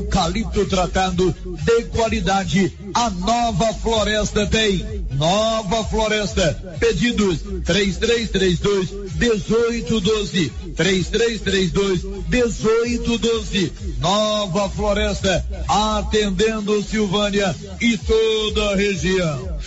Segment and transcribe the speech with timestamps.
[0.00, 2.72] eucalipto tratado de qualidade.
[2.94, 5.04] A nova floresta tem.
[5.12, 6.76] Nova floresta.
[6.78, 10.50] Pedidos 3332 1812.
[10.74, 13.72] 3332 1812.
[13.98, 15.44] Nova floresta.
[15.68, 19.58] Atendendo Silvânia e toda a região.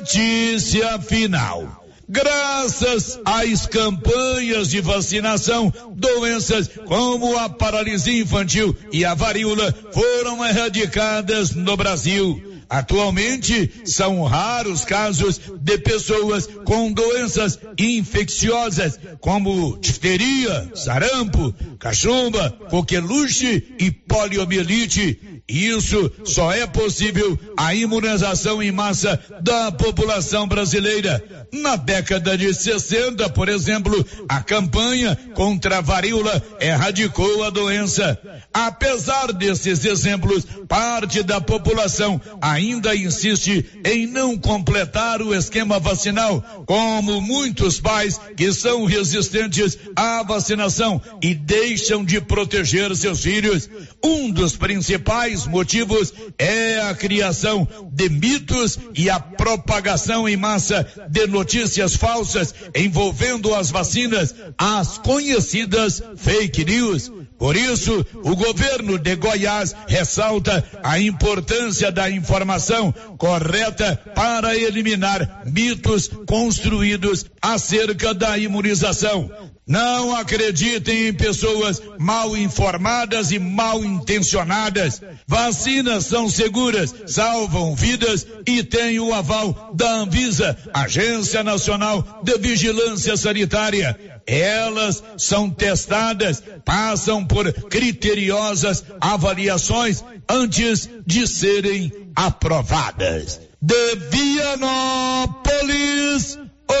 [0.00, 1.87] Notícia final.
[2.08, 11.50] Graças às campanhas de vacinação, doenças como a paralisia infantil e a varíola foram erradicadas
[11.50, 12.42] no Brasil.
[12.70, 23.90] Atualmente, são raros casos de pessoas com doenças infecciosas, como difteria, sarampo, cachumba, coqueluche e
[23.90, 25.18] poliomielite.
[25.48, 31.24] Isso só é possível a imunização em massa da população brasileira.
[31.50, 38.18] Na década de 60, por exemplo, a campanha contra a varíola erradicou a doença.
[38.52, 47.22] Apesar desses exemplos, parte da população ainda insiste em não completar o esquema vacinal, como
[47.22, 53.70] muitos pais que são resistentes à vacinação e deixam de proteger seus filhos.
[54.04, 61.26] Um dos principais motivos é a criação de mitos e a propagação em massa de
[61.26, 67.10] notícias falsas envolvendo as vacinas, as conhecidas fake news.
[67.38, 76.08] Por isso, o governo de Goiás ressalta a importância da informação correta para eliminar mitos
[76.26, 79.30] construídos acerca da imunização.
[79.68, 85.02] Não acreditem em pessoas mal informadas e mal intencionadas.
[85.26, 93.14] Vacinas são seguras, salvam vidas e têm o aval da Anvisa, Agência Nacional de Vigilância
[93.14, 94.22] Sanitária.
[94.26, 103.38] Elas são testadas, passam por criteriosas avaliações antes de serem aprovadas.
[103.60, 105.58] De Vianópolis,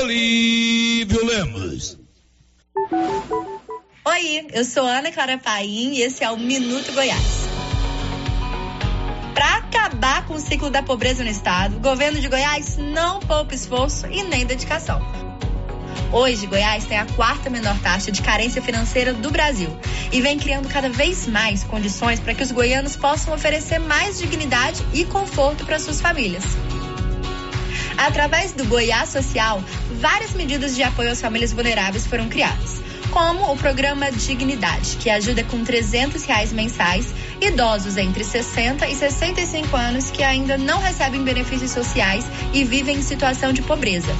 [0.00, 1.97] Olívio Lemos.
[2.90, 7.46] Oi, eu sou Ana Clara Paim e esse é o Minuto Goiás.
[9.34, 13.54] Para acabar com o ciclo da pobreza no estado, o governo de Goiás não poupa
[13.54, 15.02] esforço e nem dedicação.
[16.10, 19.68] Hoje, Goiás tem a quarta menor taxa de carência financeira do Brasil
[20.10, 24.82] e vem criando cada vez mais condições para que os goianos possam oferecer mais dignidade
[24.94, 26.44] e conforto para suas famílias.
[27.98, 29.60] Através do Goiás Social,
[29.98, 35.42] várias medidas de apoio às famílias vulneráveis foram criadas, como o programa Dignidade, que ajuda
[35.44, 41.70] com 300 reais mensais idosos entre 60 e 65 anos que ainda não recebem benefícios
[41.70, 44.12] sociais e vivem em situação de pobreza.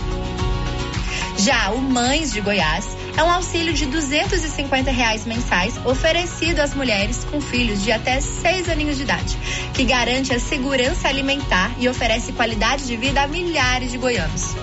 [1.38, 7.24] Já o Mães de Goiás é um auxílio de 250 reais mensais oferecido às mulheres
[7.30, 9.38] com filhos de até 6 aninhos de idade,
[9.74, 14.54] que garante a segurança alimentar e oferece qualidade de vida a milhares de goianos.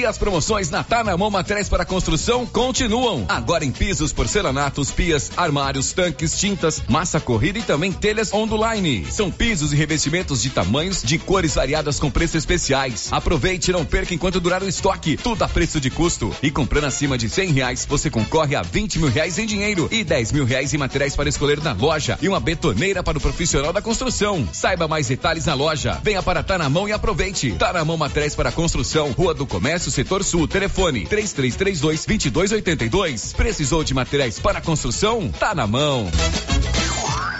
[0.00, 3.26] E as promoções na Tá na Mão Materiais para Construção continuam.
[3.28, 9.04] Agora em pisos, porcelanatos, pias, armários, tanques, tintas, massa corrida e também telhas onduline.
[9.10, 13.12] São pisos e revestimentos de tamanhos, de cores variadas com preços especiais.
[13.12, 15.18] Aproveite e não perca enquanto durar o estoque.
[15.18, 16.34] Tudo a preço de custo.
[16.42, 20.02] E comprando acima de cem reais, você concorre a 20 mil reais em dinheiro e
[20.02, 23.70] 10 mil reais em materiais para escolher na loja e uma betoneira para o profissional
[23.70, 24.48] da construção.
[24.50, 26.00] Saiba mais detalhes na loja.
[26.02, 27.52] Venha para Tá na Mão e aproveite.
[27.58, 33.32] Tá na Mão Materiais para Construção, Rua do Comércio, Setor Sul, telefone 3332 2282.
[33.32, 35.30] Precisou de materiais para construção?
[35.30, 36.10] Tá na mão.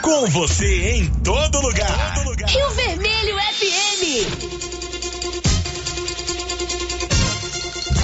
[0.03, 2.15] Com você em todo lugar.
[2.15, 2.49] Todo lugar.
[2.49, 4.61] Rio Vermelho FM.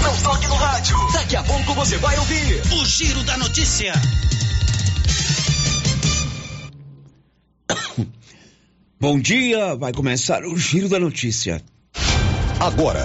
[0.03, 0.97] Não toque no rádio.
[1.13, 3.93] Daqui a pouco você vai ouvir o Giro da Notícia.
[9.01, 11.63] Bom dia, vai começar o Giro da Notícia.
[12.61, 13.05] Agora.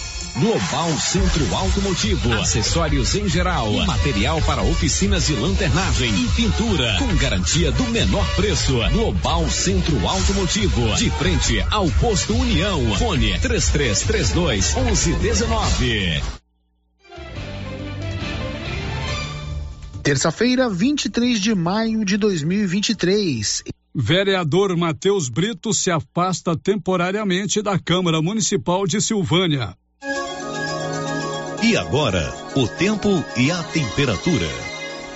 [0.39, 7.71] Global Centro Automotivo, acessórios em geral, material para oficinas de lanternagem e pintura, com garantia
[7.71, 8.77] do menor preço.
[8.93, 12.79] Global Centro Automotivo, de frente ao posto União.
[12.95, 16.21] Fone 3332 1119.
[20.01, 23.63] Terça-feira, 23 de maio de 2023.
[23.93, 29.75] Vereador Matheus Brito se afasta temporariamente da Câmara Municipal de Silvânia.
[31.63, 34.47] E agora, o tempo e a temperatura.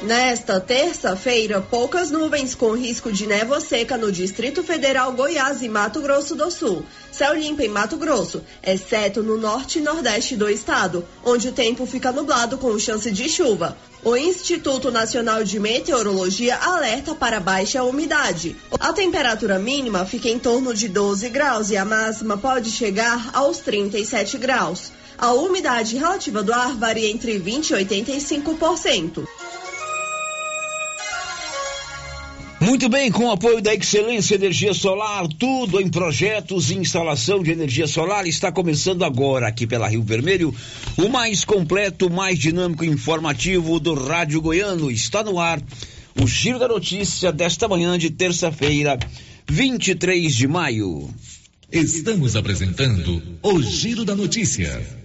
[0.04, 6.00] Nesta terça-feira, poucas nuvens com risco de névoa seca no Distrito Federal, Goiás e Mato
[6.02, 6.86] Grosso do Sul.
[7.12, 11.84] Céu limpo em Mato Grosso, exceto no norte e nordeste do estado, onde o tempo
[11.88, 13.76] fica nublado com chance de chuva.
[14.04, 18.56] O Instituto Nacional de Meteorologia alerta para baixa umidade.
[18.80, 23.58] A temperatura mínima fica em torno de 12 graus e a máxima pode chegar aos
[23.58, 24.92] 37 graus.
[25.18, 29.26] A umidade relativa do ar varia entre 20 e 85%.
[32.60, 37.52] Muito bem, com o apoio da Excelência Energia Solar, tudo em projetos e instalação de
[37.52, 40.54] energia solar está começando agora aqui pela Rio Vermelho.
[40.98, 45.62] O mais completo, mais dinâmico e informativo do Rádio Goiano está no ar.
[46.20, 48.98] O Giro da Notícia desta manhã de terça-feira,
[49.48, 51.10] 23 de maio.
[51.72, 55.05] Estamos apresentando o Giro da Notícia.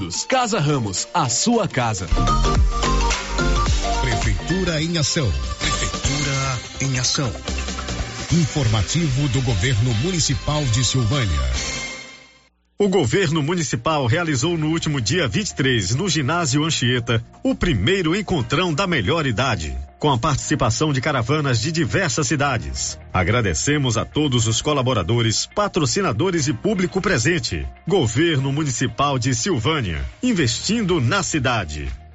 [0.01, 0.25] Unidos.
[0.25, 2.07] Casa Ramos, a sua casa.
[4.01, 5.31] Prefeitura em ação.
[5.59, 7.31] Prefeitura em ação.
[8.31, 11.39] Informativo do Governo Municipal de Silvânia.
[12.79, 18.87] O governo municipal realizou no último dia 23, no ginásio Anchieta, o primeiro encontrão da
[18.87, 22.99] melhor idade, com a participação de caravanas de diversas cidades.
[23.13, 27.67] Agradecemos a todos os colaboradores, patrocinadores e público presente.
[27.87, 31.87] Governo Municipal de Silvânia, investindo na cidade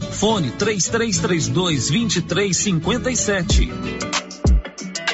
[0.00, 4.29] Fone 3332 2357.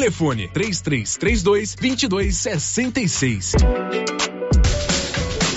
[0.00, 4.29] Telefone 3332 2266.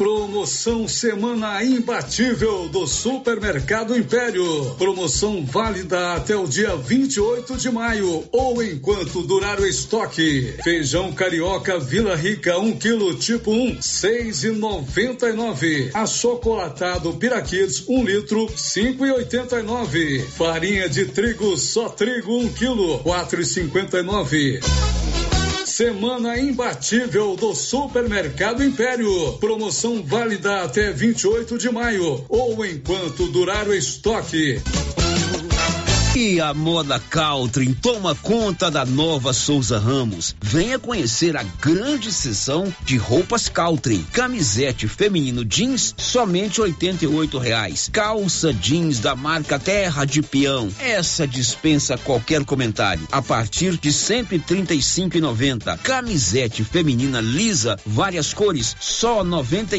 [0.00, 4.74] Promoção Semana Imbatível do Supermercado Império.
[4.78, 10.54] Promoção válida até o dia 28 de maio ou enquanto durar o estoque.
[10.64, 15.90] Feijão carioca Vila Rica 1 um quilo tipo 1, um, 6,99.
[15.92, 20.24] Achocolatado Piraquids 1 um litro, 5,89.
[20.30, 24.60] Farinha de trigo só trigo 1 um quilo, 4,59.
[25.80, 29.38] Semana imbatível do Supermercado Império.
[29.38, 34.60] Promoção válida até 28 de maio ou enquanto durar o estoque.
[36.14, 40.34] E a moda Caltrim toma conta da nova Souza Ramos.
[40.42, 44.04] Venha conhecer a grande seção de roupas Caltrim.
[44.12, 46.74] Camisete feminino jeans, somente R$
[47.40, 47.88] reais.
[47.92, 50.68] Calça jeans da marca Terra de Peão.
[50.80, 53.06] Essa dispensa qualquer comentário.
[53.12, 55.78] A partir de R$ noventa.
[55.78, 59.76] Camisete feminina lisa, várias cores, só noventa.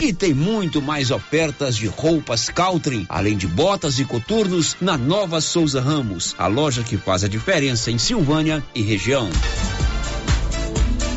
[0.00, 5.40] E tem muito mais ofertas de roupas Caltrim, além de botas e coturnos na Nova
[5.40, 9.28] Souza Ramos, a loja que faz a diferença em Silvânia e região.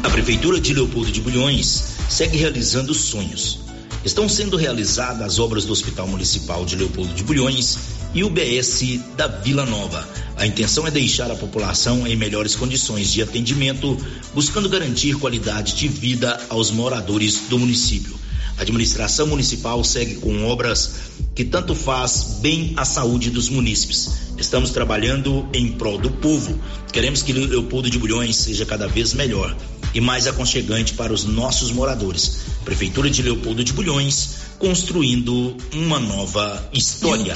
[0.04, 3.60] A Prefeitura de Leopoldo de Bulhões segue realizando sonhos.
[4.04, 7.78] Estão sendo realizadas as obras do Hospital Municipal de Leopoldo de Bulhões
[8.14, 10.08] e o BS da Vila Nova.
[10.38, 13.98] A intenção é deixar a população em melhores condições de atendimento,
[14.34, 18.25] buscando garantir qualidade de vida aos moradores do município.
[18.58, 20.96] A administração municipal segue com obras
[21.36, 24.10] que tanto faz bem à saúde dos munícipes.
[24.38, 26.60] Estamos trabalhando em prol do povo.
[26.92, 29.56] Queremos que Leopoldo de Bulhões seja cada vez melhor
[29.94, 32.40] e mais aconchegante para os nossos moradores.
[32.64, 37.34] Prefeitura de Leopoldo de Bulhões, construindo uma nova história.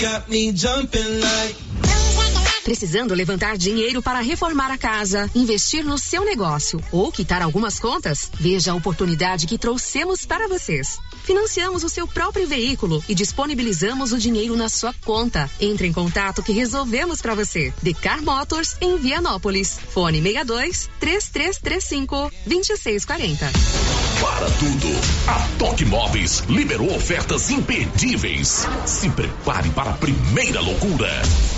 [2.64, 8.30] Precisando levantar dinheiro para reformar a casa, investir no seu negócio ou quitar algumas contas?
[8.40, 11.00] Veja a oportunidade que trouxemos para vocês.
[11.24, 15.50] Financiamos o seu próprio veículo e disponibilizamos o dinheiro na sua conta.
[15.60, 17.74] Entre em contato que resolvemos para você.
[17.82, 19.80] Decar Motors em Vianópolis.
[19.90, 24.09] Fone 62 3335 2640.
[24.22, 24.88] Para tudo,
[25.28, 28.68] a Toque Móveis liberou ofertas imperdíveis.
[28.86, 31.10] Se prepare para a primeira loucura.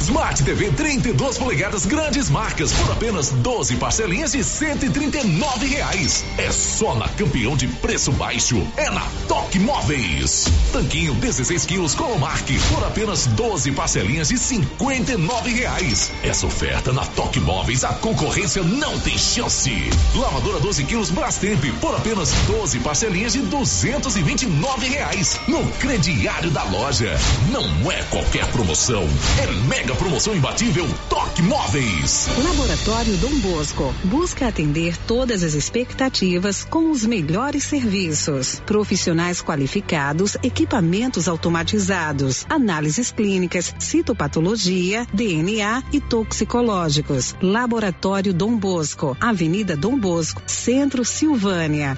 [0.02, 6.24] Smart TV 32 polegadas grandes marcas por apenas 12 parcelinhas de 139 reais.
[6.38, 8.62] É só na campeão de preço baixo.
[8.78, 10.46] É na Toque Móveis.
[10.72, 16.12] Tanquinho 16 quilos Colomark por apenas 12 parcelinhas de 59 reais.
[16.24, 19.72] Essa oferta na Toque Móveis, a concorrência não tem chance.
[20.16, 25.40] Lavadora 12 quilos Brastemp por apenas 12 parcelinhas de 229 reais.
[25.48, 27.18] No crediário da loja.
[27.50, 29.04] Não é qualquer promoção.
[29.42, 32.28] É mega promoção imbatível Toque Móveis.
[32.44, 38.62] Laboratório Dom Bosco busca atender todas as expectativas com os melhores serviços.
[38.66, 47.34] Profissionais qualificados, equipamentos automatizados, análises clínicas, citopatologia, DNA e toxicológicos.
[47.42, 51.98] Laboratório Dom Bosco, Avenida Dom Bosco, Centro Silvânia.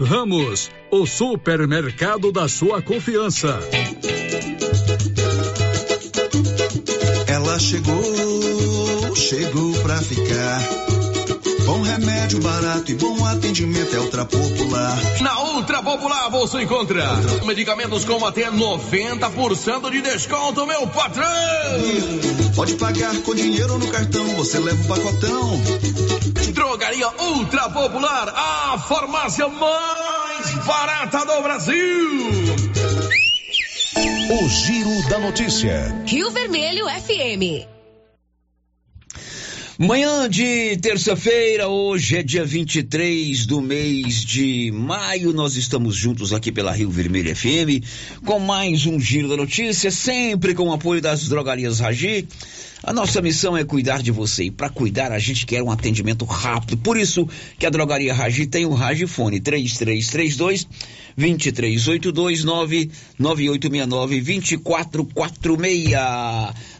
[0.00, 3.60] Ramos, o supermercado da sua confiança.
[7.26, 10.60] Ela chegou, chegou pra ficar.
[11.66, 14.98] Bom remédio barato e bom atendimento é Ultra Popular.
[15.20, 17.04] Na Ultra Popular você encontra
[17.44, 21.28] medicamentos com até 90% de desconto, meu patrão!
[22.56, 25.60] Pode pagar com dinheiro ou no cartão, você leva o pacotão.
[26.30, 32.10] Drogaria Ultra Popular, a farmácia mais barata do Brasil.
[34.30, 36.02] O Giro da Notícia.
[36.06, 37.66] Rio Vermelho FM.
[39.82, 45.32] Manhã de terça-feira, hoje é dia 23 do mês de maio.
[45.32, 47.82] Nós estamos juntos aqui pela Rio Vermelho FM
[48.24, 52.28] com mais um Giro da Notícia, sempre com o apoio das drogarias Ragi.
[52.82, 56.24] A nossa missão é cuidar de você e para cuidar a gente quer um atendimento
[56.24, 56.78] rápido.
[56.78, 60.66] Por isso que a drogaria Ragi tem o Ragifone 3332
[61.16, 65.90] 2382 99869 2446.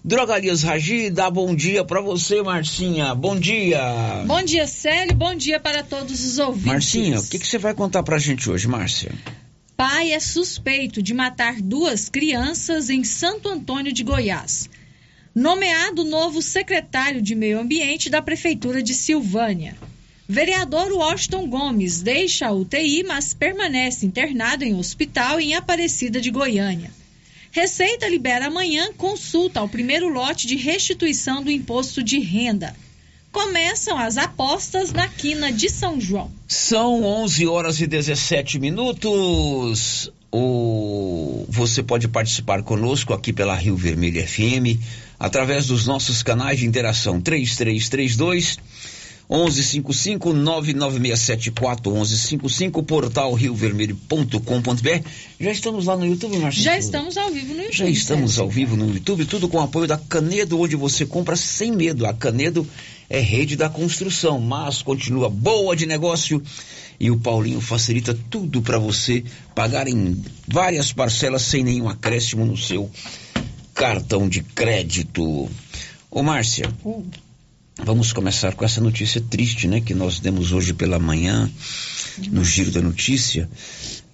[0.02, 3.14] Drogarias Ragi, dá bom dia para você, Marcinha.
[3.14, 4.24] Bom dia.
[4.26, 5.14] Bom dia, Célio.
[5.14, 6.66] Bom dia para todos os ouvintes.
[6.66, 9.12] Marcinha, o que, que você vai contar pra gente hoje, Márcia?
[9.76, 14.68] Pai é suspeito de matar duas crianças em Santo Antônio de Goiás.
[15.34, 19.76] Nomeado novo secretário de Meio Ambiente da Prefeitura de Silvânia.
[20.28, 26.90] Vereador Washington Gomes deixa a UTI, mas permanece internado em hospital em Aparecida de Goiânia.
[27.52, 32.74] Receita libera amanhã consulta ao primeiro lote de restituição do imposto de renda.
[33.30, 36.30] Começam as apostas na quina de São João.
[36.48, 40.12] São 11 horas e 17 minutos.
[40.32, 41.44] O...
[41.48, 44.78] Você pode participar conosco aqui pela Rio Vermelho FM
[45.20, 48.58] através dos nossos canais de interação 3332
[49.28, 55.08] 1155 99674 1155 portal riovermelho.com.br.
[55.38, 56.64] Já estamos lá no YouTube, Marcelo?
[56.64, 57.76] Já estamos ao vivo no YouTube.
[57.76, 61.36] Já estamos ao vivo no YouTube, tudo com o apoio da Canedo, onde você compra
[61.36, 62.06] sem medo.
[62.06, 62.66] A Canedo
[63.08, 66.42] é rede da construção, mas continua boa de negócio
[66.98, 69.22] e o Paulinho facilita tudo para você
[69.54, 72.90] pagar em várias parcelas sem nenhum acréscimo no seu
[73.80, 75.48] cartão de crédito.
[76.10, 76.70] Ô Márcia,
[77.82, 81.50] vamos começar com essa notícia triste, né, que nós demos hoje pela manhã
[82.30, 83.48] no Giro da Notícia.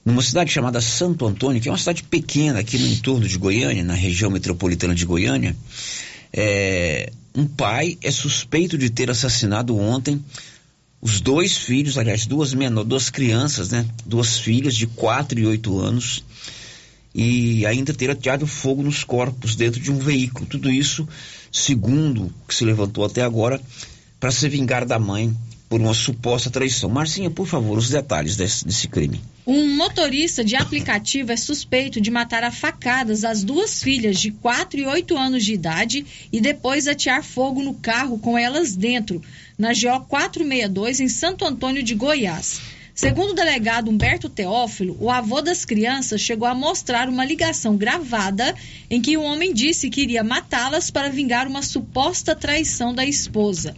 [0.05, 3.83] Numa cidade chamada Santo Antônio, que é uma cidade pequena aqui no entorno de Goiânia,
[3.83, 5.57] na região metropolitana de Goiânia,
[6.33, 10.25] é, um pai é suspeito de ter assassinado ontem
[11.03, 13.85] os dois filhos, aliás, duas menores, duas crianças, né?
[14.05, 16.23] Duas filhas de 4 e 8 anos
[17.19, 20.45] e ainda ter ateado fogo nos corpos dentro de um veículo.
[20.45, 21.09] Tudo isso,
[21.51, 23.59] segundo que se levantou até agora,
[24.21, 25.35] para se vingar da mãe
[25.67, 26.91] por uma suposta traição.
[26.91, 29.23] Marcinha, por favor, os detalhes desse, desse crime.
[29.47, 34.79] Um motorista de aplicativo é suspeito de matar a facadas as duas filhas de 4
[34.79, 39.23] e 8 anos de idade e depois atear fogo no carro com elas dentro,
[39.59, 42.76] na GO 462, em Santo Antônio de Goiás.
[42.97, 48.57] Segundo o delegado Humberto Teófilo, o avô das crianças chegou a mostrar uma ligação gravada
[48.89, 53.77] em que o homem disse que iria matá-las para vingar uma suposta traição da esposa.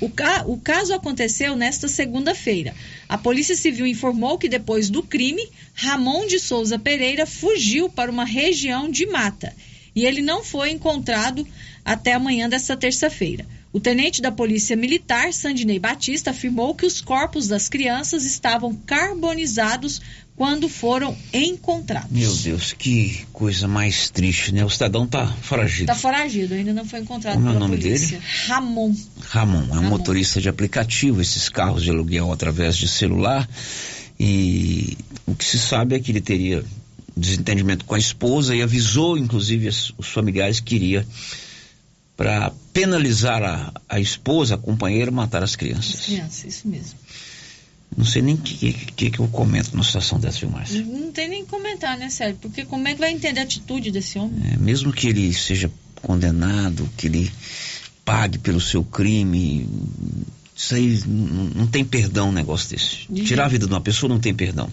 [0.00, 2.72] O, ca o, caso aconteceu nesta segunda-feira.
[3.08, 5.42] A Polícia Civil informou que depois do crime,
[5.74, 9.52] Ramon de Souza Pereira fugiu para uma região de mata
[9.92, 11.44] e ele não foi encontrado
[11.84, 13.44] até amanhã desta terça-feira.
[13.72, 20.00] O tenente da Polícia Militar, Sandinei Batista, afirmou que os corpos das crianças estavam carbonizados
[20.36, 22.10] quando foram encontrados.
[22.10, 24.62] Meu Deus, que coisa mais triste, né?
[24.64, 25.86] O cidadão tá foragido.
[25.86, 28.18] Tá foragido, ainda não foi encontrado Como é o pela nome polícia.
[28.18, 28.22] dele?
[28.46, 28.94] Ramon.
[29.20, 29.88] Ramon, é um Ramon.
[29.88, 33.48] motorista de aplicativo, esses carros de aluguel através de celular.
[34.20, 36.62] E o que se sabe é que ele teria
[37.16, 41.06] desentendimento com a esposa e avisou, inclusive, os familiares que iria
[42.16, 46.06] para penalizar a, a esposa, a companheira, matar as crianças.
[46.06, 46.98] Criança, isso mesmo.
[47.96, 50.82] Não sei nem o que, que, que eu comento numa situação dessa, viu, Márcia?
[50.82, 52.38] Não tem nem que comentar, né, Sérgio?
[52.40, 54.40] Porque como é que vai entender a atitude desse homem?
[54.52, 55.70] É, mesmo que ele seja
[56.00, 57.30] condenado, que ele
[58.04, 59.68] pague pelo seu crime,
[60.56, 63.06] isso aí não, não tem perdão um negócio desse.
[63.10, 63.52] De Tirar a jeito.
[63.60, 64.70] vida de uma pessoa não tem perdão.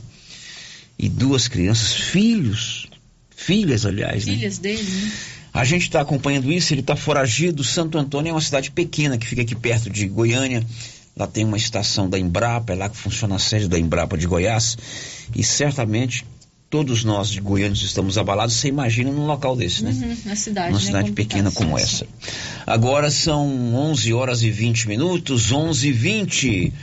[0.97, 2.87] e duas crianças, filhos,
[3.35, 4.33] filhas, aliás, né?
[4.33, 5.11] Filhas dele, né?
[5.53, 7.63] A gente está acompanhando isso, ele está foragido.
[7.63, 10.63] Santo Antônio é uma cidade pequena que fica aqui perto de Goiânia.
[11.15, 14.25] Lá tem uma estação da Embrapa, é lá que funciona a sede da Embrapa de
[14.25, 14.77] Goiás.
[15.35, 16.25] E certamente
[16.69, 18.55] todos nós de Goiânia estamos abalados.
[18.55, 19.91] Você imagina num local desse, né?
[19.91, 20.85] Uhum, na cidade, Uma né?
[20.85, 22.05] cidade pequena como essa.
[22.65, 26.73] Agora são 11 horas e 20 minutos, 11 e 20.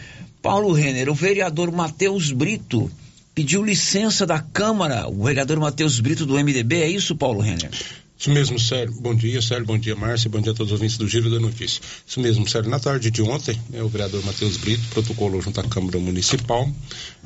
[0.42, 2.90] Paulo Renner, o vereador Matheus Brito
[3.34, 5.08] pediu licença da Câmara.
[5.08, 7.70] O vereador Matheus Brito do MDB, é isso, Paulo Renner?
[8.18, 8.98] Isso mesmo, Sérgio.
[9.00, 9.66] Bom dia, Sérgio.
[9.66, 10.30] Bom dia, Márcia.
[10.30, 11.82] Bom dia a todos os ouvintes do Giro da Notícia.
[12.06, 12.70] Isso mesmo, Sérgio.
[12.70, 16.70] Na tarde de ontem, né, o vereador Matheus Brito protocolou junto à Câmara Municipal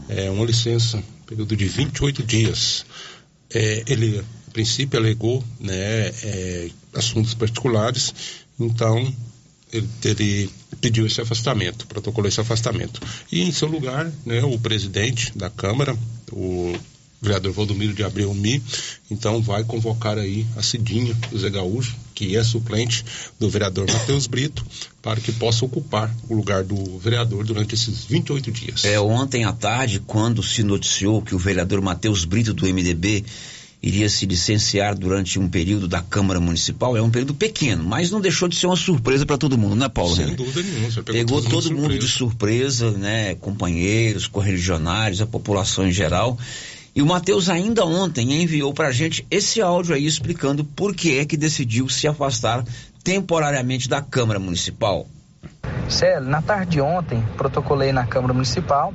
[0.09, 2.85] é, uma licença, período de 28 dias.
[3.55, 8.13] É, ele, a princípio, alegou né, é, assuntos particulares,
[8.59, 9.15] então
[9.73, 10.51] ele, ele
[10.81, 13.01] pediu esse afastamento, protocolou esse afastamento.
[13.31, 15.97] E em seu lugar, né, o presidente da Câmara,
[16.33, 16.75] o
[17.21, 18.63] vereador Valdomiro de Abreu Mi,
[19.11, 23.05] então vai convocar aí a Cidinha, o Zé Gaúcho, que é suplente
[23.39, 24.65] do vereador Matheus Brito,
[25.03, 28.85] para que possa ocupar o lugar do vereador durante esses 28 dias.
[28.85, 33.25] É, ontem à tarde, quando se noticiou que o vereador Matheus Brito do MDB
[33.83, 38.21] iria se licenciar durante um período da Câmara Municipal, é um período pequeno, mas não
[38.21, 40.15] deixou de ser uma surpresa para todo mundo, né, Paulo?
[40.15, 40.91] Sem dúvida nenhuma.
[40.91, 43.35] Você Pegou todo todo mundo mundo de surpresa, né?
[43.37, 46.39] Companheiros, correligionários, a população em geral.
[46.95, 51.19] E o Matheus ainda ontem enviou para a gente esse áudio aí explicando por que
[51.19, 52.65] é que decidiu se afastar
[53.05, 55.07] temporariamente da Câmara Municipal.
[55.89, 58.93] Célio, na tarde de ontem, protocolei na Câmara Municipal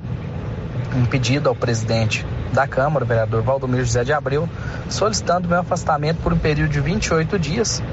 [0.96, 4.48] um pedido ao presidente da Câmara, o vereador Valdomiro José de Abreu,
[4.90, 7.84] solicitando meu afastamento por um período de 28 dias,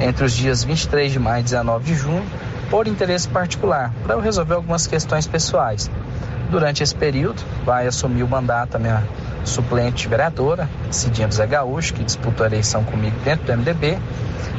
[0.00, 2.24] entre os dias 23 de maio e 19 de junho,
[2.70, 5.90] por interesse particular, para eu resolver algumas questões pessoais.
[6.50, 9.02] Durante esse período, vai assumir o mandato a minha
[9.44, 13.98] suplente vereadora, Cidinha do Zé Gaúcho, que disputou a eleição comigo dentro do MDB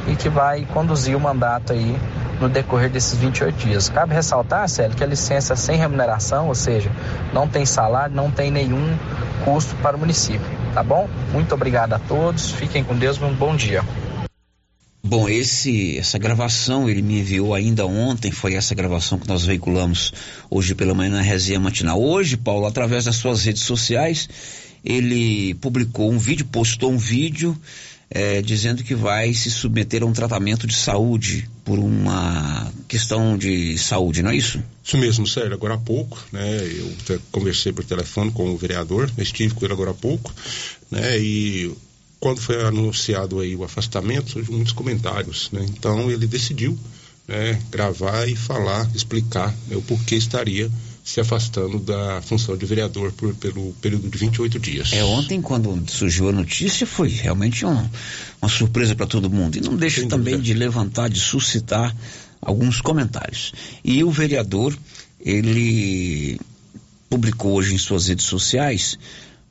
[0.08, 1.96] e que vai conduzir o mandato aí
[2.40, 3.88] no decorrer desses 28 dias.
[3.88, 6.90] Cabe ressaltar, Célio, que a licença é sem remuneração, ou seja,
[7.32, 8.96] não tem salário, não tem nenhum
[9.44, 11.08] custo para o município, tá bom?
[11.32, 13.82] Muito obrigado a todos, fiquem com Deus, um bom dia.
[15.06, 20.14] Bom, esse, essa gravação ele me enviou ainda ontem, foi essa gravação que nós veiculamos
[20.48, 22.02] hoje pela manhã na resenha matinal.
[22.02, 24.26] Hoje, Paulo, através das suas redes sociais,
[24.84, 27.58] ele publicou um vídeo, postou um vídeo
[28.10, 33.78] eh, dizendo que vai se submeter a um tratamento de saúde por uma questão de
[33.78, 34.62] saúde, não é isso?
[34.84, 35.54] Isso mesmo, Sérgio.
[35.54, 36.64] Agora há pouco, né?
[36.64, 40.32] Eu conversei por telefone com o vereador, estive com ele agora há pouco,
[40.90, 41.18] né?
[41.18, 41.74] E
[42.20, 45.64] quando foi anunciado aí o afastamento, surgiu muitos comentários, né?
[45.68, 46.78] Então ele decidiu,
[47.26, 47.60] né?
[47.70, 50.70] Gravar e falar, explicar né, o porquê estaria
[51.04, 54.92] se afastando da função de vereador por, pelo período de 28 dias.
[54.94, 57.88] É, ontem quando surgiu a notícia foi realmente um-
[58.40, 59.58] uma surpresa para todo mundo.
[59.58, 61.94] E não deixa também de levantar, de suscitar
[62.40, 63.52] alguns comentários.
[63.84, 64.74] E o vereador,
[65.20, 66.40] ele
[67.10, 68.98] publicou hoje em suas redes sociais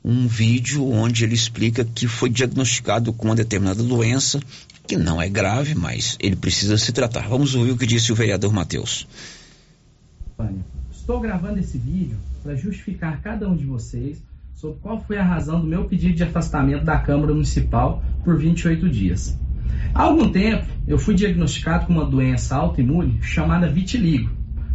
[0.04, 4.40] um vídeo onde ele explica que foi diagnosticado com uma determinada doença
[4.88, 7.28] que não é grave, mas ele precisa se tratar.
[7.28, 9.06] Vamos ouvir o que disse o vereador Matheus.
[11.04, 15.60] Estou gravando esse vídeo para justificar cada um de vocês sobre qual foi a razão
[15.60, 19.38] do meu pedido de afastamento da Câmara Municipal por 28 dias.
[19.92, 24.30] Há algum tempo, eu fui diagnosticado com uma doença autoimune chamada vitiligo.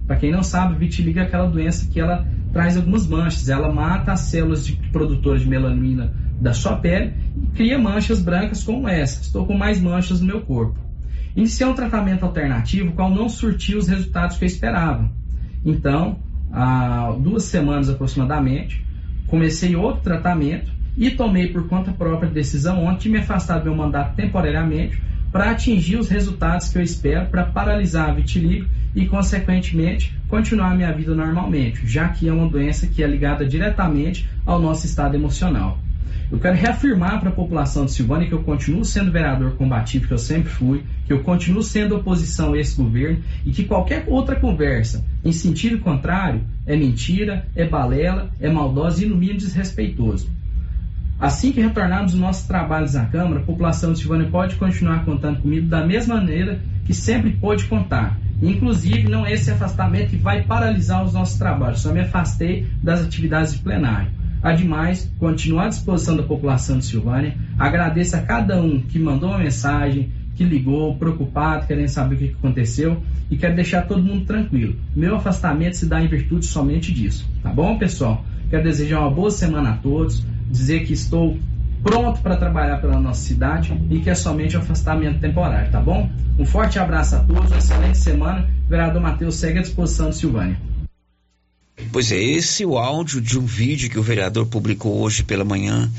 [0.05, 3.49] Para quem não sabe, vitiligo é aquela doença que ela traz algumas manchas.
[3.49, 8.63] Ela mata as células de produtoras de melanina da sua pele e cria manchas brancas
[8.63, 9.19] como essa.
[9.19, 10.79] Estou com mais manchas no meu corpo.
[11.35, 15.17] Iniciei um tratamento alternativo, qual não surtiu os resultados que eu esperava.
[15.65, 16.19] Então,
[16.51, 18.85] há duas semanas aproximadamente,
[19.27, 23.65] comecei outro tratamento e tomei por conta própria a decisão ontem de me afastar do
[23.65, 29.05] meu mandato temporariamente para atingir os resultados que eu espero para paralisar a vitiligo e,
[29.05, 34.27] consequentemente, continuar a minha vida normalmente, já que é uma doença que é ligada diretamente
[34.45, 35.77] ao nosso estado emocional.
[36.31, 40.13] Eu quero reafirmar para a população de Silvânia que eu continuo sendo vereador combativo, que
[40.13, 44.35] eu sempre fui, que eu continuo sendo oposição a esse governo e que qualquer outra
[44.35, 50.29] conversa em sentido contrário é mentira, é balela, é maldosa e, no mínimo, desrespeitoso.
[51.19, 55.41] Assim que retornarmos os nossos trabalhos na Câmara, a população de Silvânia pode continuar contando
[55.41, 58.17] comigo da mesma maneira que sempre pôde contar.
[58.41, 63.01] Inclusive, não é esse afastamento que vai paralisar os nossos trabalhos, só me afastei das
[63.01, 64.18] atividades de plenário.
[64.41, 67.35] Ademais, continuo à disposição da população de Silvânia.
[67.57, 72.35] Agradeço a cada um que mandou uma mensagem, que ligou, preocupado, querendo saber o que
[72.39, 74.75] aconteceu e quero deixar todo mundo tranquilo.
[74.95, 77.29] Meu afastamento se dá em virtude somente disso.
[77.43, 78.23] Tá bom, pessoal?
[78.49, 80.25] Quero desejar uma boa semana a todos.
[80.49, 81.37] dizer que estou
[81.83, 86.09] pronto para trabalhar pela nossa cidade e que é somente um afastamento temporário, tá bom?
[86.37, 88.47] Um forte abraço a todos, uma excelente semana.
[88.65, 90.57] O vereador Matheus segue à disposição de Silvânia.
[91.91, 95.43] Pois é, esse é o áudio de um vídeo que o vereador publicou hoje pela
[95.43, 95.91] manhã,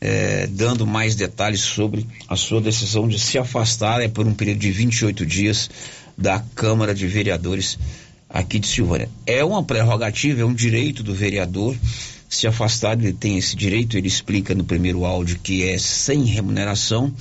[0.00, 4.58] é, dando mais detalhes sobre a sua decisão de se afastar é, por um período
[4.58, 5.70] de 28 dias
[6.16, 7.78] da Câmara de Vereadores
[8.28, 9.08] aqui de Silvânia.
[9.26, 11.76] É uma prerrogativa, é um direito do vereador
[12.36, 17.12] se afastar, ele tem esse direito, ele explica no primeiro áudio que é sem remuneração.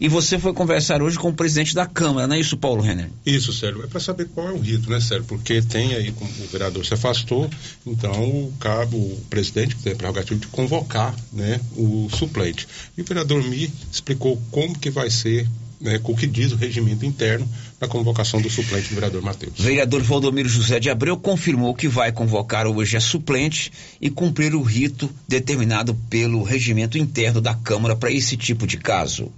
[0.00, 3.08] E você foi conversar hoje com o presidente da Câmara, não é isso, Paulo Renner?
[3.24, 3.84] Isso, Sérgio.
[3.84, 5.24] É para saber qual é o rito, né, Sérgio?
[5.26, 7.48] Porque tem aí, como o vereador se afastou,
[7.86, 12.66] então o cabo, o presidente, que tem a prerrogativa de convocar né, o suplente.
[12.98, 15.46] E o vereador Mi explicou como que vai ser
[15.80, 19.54] né, com o que diz o regimento interno da convocação do suplente do vereador Matheus.
[19.58, 24.62] Vereador Valdomiro José de Abreu confirmou que vai convocar hoje a suplente e cumprir o
[24.62, 29.32] rito determinado pelo regimento interno da Câmara para esse tipo de caso.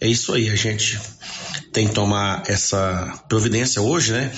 [0.00, 1.00] É isso aí, a gente
[1.72, 4.30] tem que tomar essa providência hoje, né?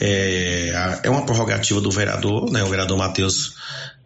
[0.00, 2.62] É, é uma prerrogativa do vereador, né?
[2.62, 3.54] O vereador Matheus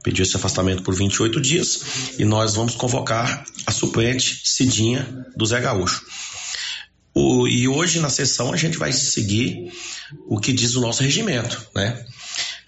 [0.03, 1.81] pediu esse afastamento por 28 dias
[2.18, 6.03] e nós vamos convocar a suplente Cidinha do Zé Gaúcho.
[7.18, 9.72] O, e hoje na sessão a gente vai seguir
[10.29, 12.05] o que diz o nosso regimento, né?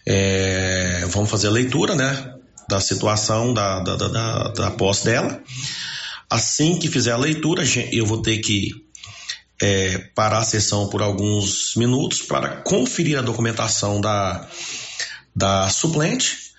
[0.06, 2.32] É, vamos fazer a leitura, né?
[2.66, 5.42] Da situação da, da, da, da posse dela.
[6.30, 8.70] Assim que fizer a leitura, eu vou ter que
[9.60, 14.48] é, parar a sessão por alguns minutos para conferir a documentação da,
[15.36, 16.54] da suplente.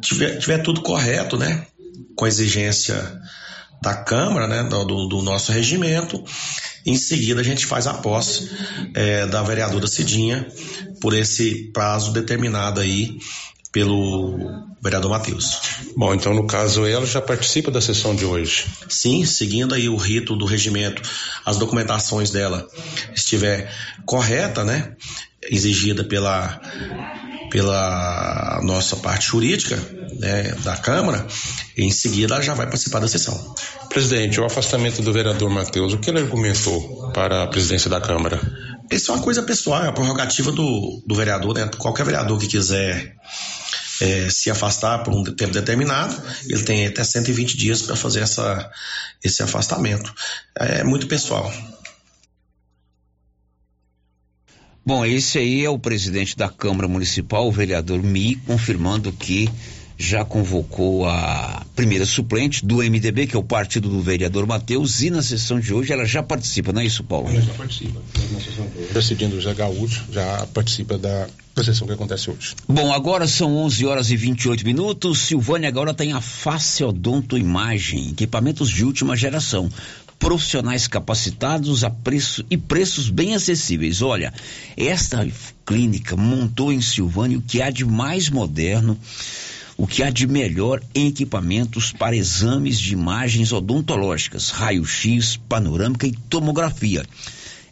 [0.00, 1.66] Tiver, tiver tudo correto, né?
[2.14, 3.20] Com a exigência
[3.84, 4.62] da Câmara, né?
[4.64, 6.24] Do, do nosso regimento
[6.86, 8.50] em seguida, a gente faz a posse
[8.92, 10.46] é, da vereadora Cidinha
[11.00, 13.18] por esse prazo determinado aí
[13.72, 14.38] pelo
[14.82, 15.60] vereador Matheus.
[15.96, 18.66] Bom, então no caso ela já participa da sessão de hoje?
[18.88, 21.02] Sim, seguindo aí o rito do regimento,
[21.44, 22.68] as documentações dela
[23.14, 23.72] estiver
[24.04, 24.94] correta, né,
[25.50, 26.60] exigida pela
[27.50, 29.76] pela nossa parte jurídica
[30.18, 31.24] né, da Câmara,
[31.76, 33.54] em seguida ela já vai participar da sessão.
[33.88, 38.40] Presidente, o afastamento do vereador Matheus, o que ele argumentou para a presidência da Câmara?
[38.90, 41.70] Isso é uma coisa pessoal, é a prerrogativa do, do vereador, né?
[41.78, 43.14] Qualquer vereador que quiser
[44.00, 46.14] é, se afastar por um tempo determinado,
[46.48, 48.68] ele tem até 120 dias para fazer essa,
[49.22, 50.12] esse afastamento.
[50.56, 51.52] É muito pessoal.
[54.86, 59.48] Bom, esse aí é o presidente da Câmara Municipal, o vereador Mi, confirmando que
[59.96, 65.08] já convocou a primeira suplente do MDB, que é o partido do vereador Matheus, e
[65.08, 67.30] na sessão de hoje ela já participa, não é isso, Paulo?
[67.30, 67.98] Ela já participa.
[67.98, 68.92] Hoje.
[68.92, 72.54] Decidindo já Gaúcho, já participa da, da sessão que acontece hoje.
[72.68, 75.20] Bom, agora são 11 horas e 28 minutos.
[75.20, 79.70] Silvânia agora tem a Face Odonto Imagem, equipamentos de última geração
[80.18, 84.02] profissionais capacitados a preço e preços bem acessíveis.
[84.02, 84.32] Olha,
[84.76, 85.26] esta
[85.64, 88.98] clínica montou em Silvânia o que há de mais moderno,
[89.76, 96.12] o que há de melhor em equipamentos para exames de imagens odontológicas, raio-x, panorâmica e
[96.12, 97.04] tomografia.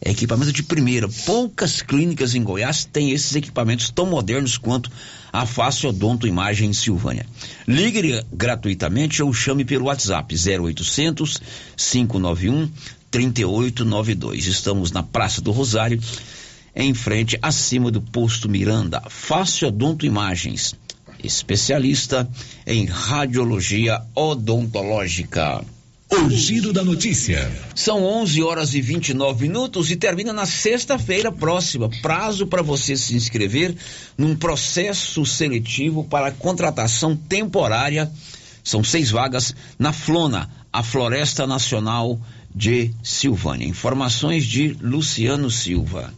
[0.05, 1.09] É equipamento de primeira.
[1.25, 4.91] Poucas clínicas em Goiás têm esses equipamentos tão modernos quanto
[5.33, 7.25] a Fácil Odonto Imagem em Silvânia.
[7.69, 11.41] Ligue gratuitamente ou chame pelo WhatsApp 0800
[11.77, 12.69] 591
[13.13, 14.47] 3892.
[14.47, 16.01] Estamos na Praça do Rosário,
[16.75, 19.01] em frente, acima do posto Miranda.
[19.09, 20.75] Fácil Odonto Imagens,
[21.23, 22.29] especialista
[22.67, 25.65] em radiologia odontológica.
[26.15, 27.51] O Giro da Notícia.
[27.75, 31.89] São 11 horas e 29 minutos e termina na sexta-feira próxima.
[32.03, 33.75] Prazo para você se inscrever
[34.19, 38.13] num processo seletivo para contratação temporária.
[38.63, 42.21] São seis vagas na Flona, a Floresta Nacional
[42.55, 43.67] de Silvânia.
[43.67, 46.13] Informações de Luciano Silva.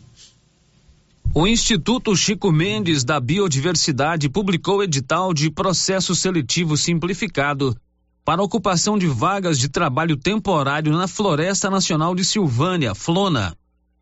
[1.32, 7.76] O Instituto Chico Mendes da Biodiversidade publicou edital de processo seletivo simplificado
[8.24, 13.54] para ocupação de vagas de trabalho temporário na Floresta Nacional de Silvânia, Flona.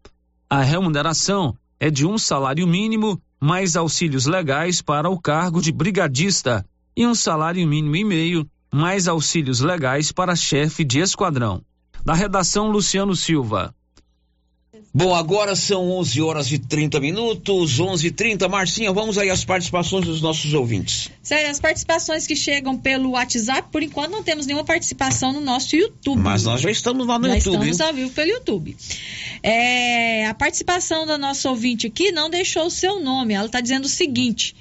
[0.51, 6.63] A remuneração é de um salário mínimo mais auxílios legais para o cargo de brigadista
[6.95, 11.63] e um salário mínimo e meio mais auxílios legais para chefe de esquadrão.
[12.05, 13.75] Da redação Luciano Silva.
[14.93, 19.45] Bom, agora são 11 horas e 30 minutos, 11 e 30 Marcinha, vamos aí às
[19.45, 21.11] participações dos nossos ouvintes.
[21.23, 25.77] Sério, as participações que chegam pelo WhatsApp, por enquanto não temos nenhuma participação no nosso
[25.77, 26.21] YouTube.
[26.21, 27.55] Mas nós já estamos lá no já YouTube.
[27.55, 28.77] estamos ao vivo pelo YouTube.
[29.43, 33.35] É, a participação da nossa ouvinte aqui não deixou o seu nome.
[33.35, 34.57] Ela está dizendo o seguinte.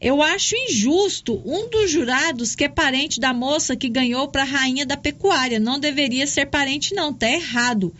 [0.00, 4.46] Eu acho injusto um dos jurados que é parente da moça que ganhou para a
[4.46, 5.58] rainha da pecuária.
[5.58, 7.12] Não deveria ser parente, não.
[7.12, 7.92] Tá errado.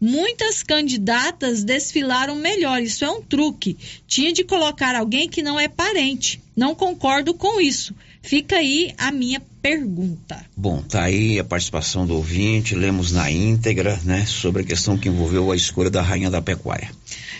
[0.00, 2.80] Muitas candidatas desfilaram melhor.
[2.80, 3.76] Isso é um truque.
[4.06, 6.40] Tinha de colocar alguém que não é parente.
[6.56, 7.94] Não concordo com isso.
[8.22, 10.44] Fica aí a minha pergunta.
[10.56, 15.08] Bom, tá aí a participação do ouvinte, lemos na íntegra, né, sobre a questão que
[15.08, 16.90] envolveu a escolha da rainha da pecuária.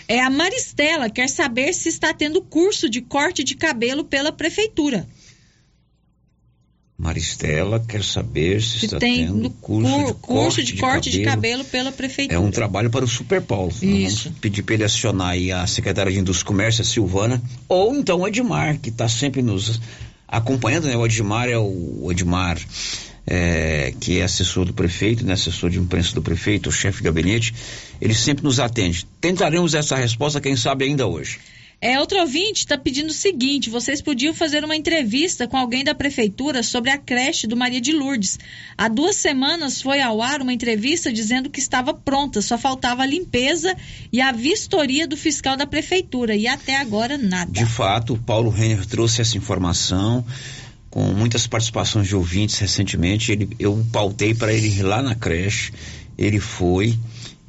[0.07, 5.07] É a Maristela quer saber se está tendo curso de corte de cabelo pela prefeitura.
[7.01, 11.09] Maristela quer saber se, Se está tem tendo curso, cur- de, curso corte de corte
[11.09, 12.35] de cabelo pela prefeitura.
[12.37, 13.71] É um trabalho para o Super Paulo.
[13.81, 14.25] Isso.
[14.25, 17.95] Vamos pedir para ele acionar aí a secretária de Indústria e Comércio, a Silvana, ou
[17.95, 19.81] então o Edmar, que está sempre nos
[20.27, 20.95] acompanhando, né?
[20.95, 22.59] O Edmar é o, o Edmar,
[23.25, 25.33] é, que é assessor do prefeito, né?
[25.33, 27.53] Assessor de imprensa do prefeito, o chefe de gabinete.
[27.99, 29.07] Ele sempre nos atende.
[29.19, 31.39] Tentaremos essa resposta, quem sabe ainda hoje.
[31.83, 35.95] É, outro ouvinte está pedindo o seguinte: vocês podiam fazer uma entrevista com alguém da
[35.95, 38.37] prefeitura sobre a creche do Maria de Lourdes.
[38.77, 43.07] Há duas semanas foi ao ar uma entrevista dizendo que estava pronta, só faltava a
[43.07, 43.75] limpeza
[44.13, 46.35] e a vistoria do fiscal da prefeitura.
[46.35, 47.51] E até agora nada.
[47.51, 50.23] De fato, o Paulo Renner trouxe essa informação
[50.91, 53.31] com muitas participações de ouvintes recentemente.
[53.31, 55.73] Ele, eu pautei para ele ir lá na creche,
[56.15, 56.95] ele foi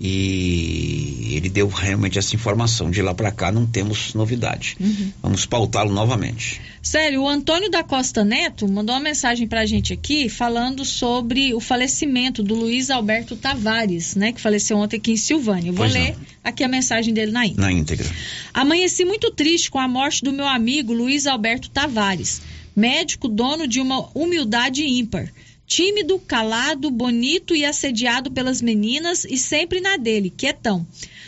[0.05, 2.91] e ele deu realmente essa informação.
[2.91, 4.77] De lá para cá não temos novidade.
[4.81, 5.13] Uhum.
[5.23, 6.61] Vamos pautá-lo novamente.
[6.83, 11.61] Sério, o Antônio da Costa Neto mandou uma mensagem pra gente aqui falando sobre o
[11.61, 14.33] falecimento do Luiz Alberto Tavares, né?
[14.33, 15.69] Que faleceu ontem aqui em Silvânia.
[15.69, 16.03] Eu vou Pois não.
[16.03, 17.65] ler aqui a mensagem dele na íntegra.
[17.65, 18.11] Na íntegra.
[18.53, 22.43] Amanheci muito triste com a morte do meu amigo Luiz Alberto Tavares,
[22.75, 25.33] médico dono de uma humildade ímpar.
[25.67, 30.87] Tímido, calado, bonito e assediado pelas meninas e sempre na dele, quietão.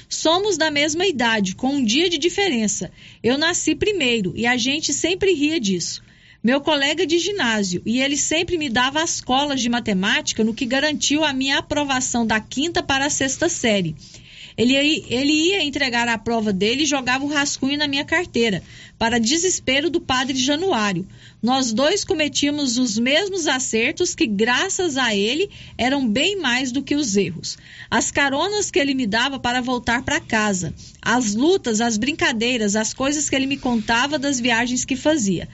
[0.08, 2.90] Somos da mesma idade, com um dia de diferença.
[3.22, 6.02] Eu nasci primeiro e a gente sempre ria disso.
[6.42, 10.66] Meu colega de ginásio, e ele sempre me dava as colas de matemática no que
[10.66, 13.96] garantiu a minha aprovação da quinta para a sexta série.
[14.56, 18.62] Ele, ele ia entregar a prova dele e jogava o rascunho na minha carteira,
[18.96, 21.06] para desespero do padre Januário.
[21.42, 26.94] Nós dois cometíamos os mesmos acertos que, graças a ele, eram bem mais do que
[26.94, 27.58] os erros.
[27.90, 32.94] As caronas que ele me dava para voltar para casa, as lutas, as brincadeiras, as
[32.94, 35.48] coisas que ele me contava das viagens que fazia.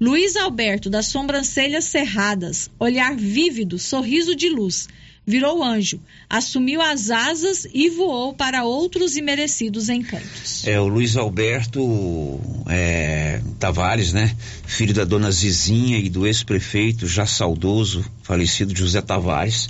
[0.00, 4.88] Luiz Alberto, das sobrancelhas cerradas, olhar vívido, sorriso de luz.
[5.30, 10.66] Virou anjo, assumiu as asas e voou para outros imerecidos encantos.
[10.66, 14.34] É o Luiz Alberto é, Tavares, né?
[14.66, 19.68] Filho da dona Zizinha e do ex-prefeito já saudoso, falecido José Tavares,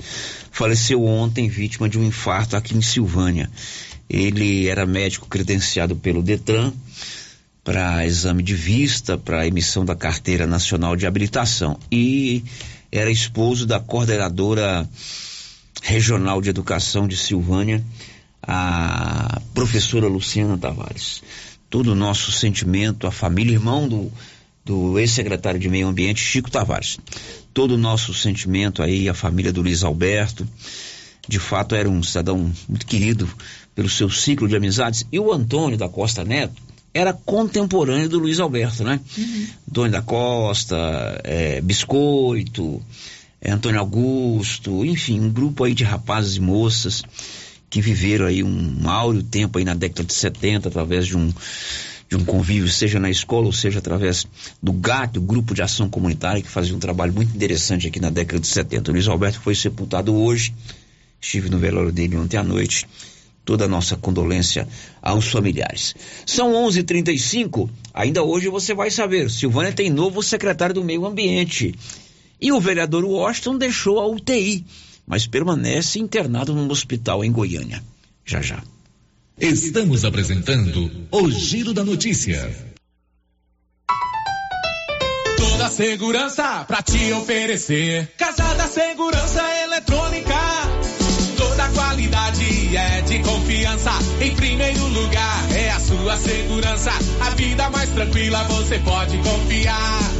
[0.51, 3.51] faleceu ontem vítima de um infarto aqui em Silvânia.
[4.09, 6.73] Ele era médico credenciado pelo Detran
[7.63, 12.43] para exame de vista, para emissão da carteira nacional de habilitação e
[12.91, 14.89] era esposo da coordenadora
[15.83, 17.85] regional de educação de Silvânia,
[18.43, 21.23] a professora Luciana Tavares.
[21.69, 24.13] Todo o nosso sentimento, a família, irmão do,
[24.65, 26.99] do ex-secretário de Meio Ambiente, Chico Tavares.
[27.55, 30.47] Todo o nosso sentimento aí, a família do Luiz Alberto.
[31.29, 33.29] De fato, era um cidadão muito querido
[33.75, 35.07] pelo seu ciclo de amizades.
[35.13, 36.61] E o Antônio da Costa Neto
[36.93, 39.01] era contemporâneo do Luiz Alberto, né?
[39.17, 39.91] Uhum.
[39.91, 42.83] Da Costa, é, Biscoito,
[43.47, 47.03] Antônio Augusto, enfim, um grupo aí de rapazes e moças
[47.71, 51.33] que viveram aí um áureo tempo aí na década de 70 através de um
[52.11, 54.27] de um convívio, seja na escola ou seja através
[54.61, 58.11] do GAT, o Grupo de Ação Comunitária, que fazia um trabalho muito interessante aqui na
[58.11, 58.91] década de 70.
[58.91, 60.53] O Luiz Alberto foi sepultado hoje,
[61.21, 62.85] estive no velório dele ontem à noite.
[63.45, 64.67] Toda a nossa condolência
[65.01, 65.95] aos familiares.
[66.27, 66.81] São 11:35.
[66.81, 71.77] h 35 ainda hoje você vai saber, Silvânia tem novo secretário do Meio Ambiente.
[72.41, 74.65] E o vereador Washington deixou a UTI.
[75.07, 77.83] mas permanece internado num hospital em Goiânia.
[78.25, 78.63] Já já.
[79.37, 82.55] Estamos apresentando o Giro da Notícia.
[85.37, 88.13] Toda segurança pra te oferecer.
[88.17, 90.37] Casa da Segurança Eletrônica.
[91.37, 93.91] Toda qualidade é de confiança.
[94.21, 96.93] Em primeiro lugar é a sua segurança.
[97.21, 100.20] A vida mais tranquila você pode confiar.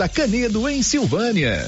[0.07, 1.67] Canedo, em Silvânia.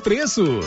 [0.00, 0.60] preço.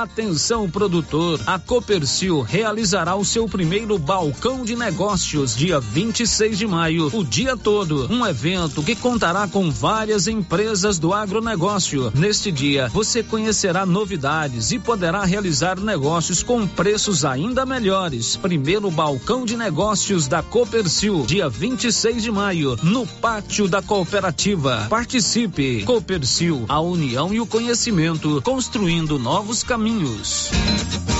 [0.00, 7.10] Atenção produtor, a Copercil realizará o seu primeiro balcão de negócios dia 26 de maio,
[7.12, 8.10] o dia todo.
[8.10, 12.10] Um evento que contará com várias empresas do agronegócio.
[12.14, 18.36] Neste dia, você conhecerá novidades e poderá realizar negócios com preços ainda melhores.
[18.36, 24.86] Primeiro balcão de negócios da Copercil, dia 26 de maio, no pátio da cooperativa.
[24.88, 25.84] Participe.
[25.84, 31.19] Copercil, a união e o conhecimento, construindo novos caminhos caminhos.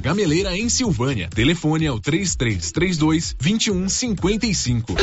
[0.00, 1.28] Gameleira em Silvânia.
[1.28, 4.94] Telefone ao 3332 2155.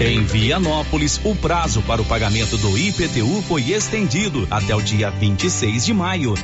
[0.00, 5.84] Em Vianópolis, o prazo para o pagamento do IPTU foi estendido até o dia 26
[5.84, 6.34] de maio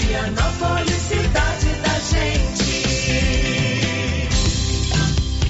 [0.07, 1.54] Vianópolis, cidade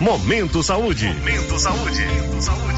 [0.00, 1.08] Momento Saúde.
[1.08, 2.77] Momento Saúde.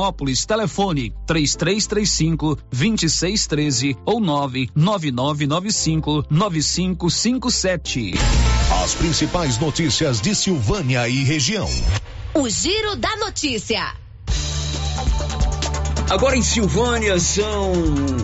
[0.47, 8.13] Telefone 3335 2613 ou 99995 9557.
[8.83, 11.69] As principais notícias de Silvânia e região.
[12.33, 13.93] O Giro da Notícia.
[16.09, 17.71] Agora em Silvânia são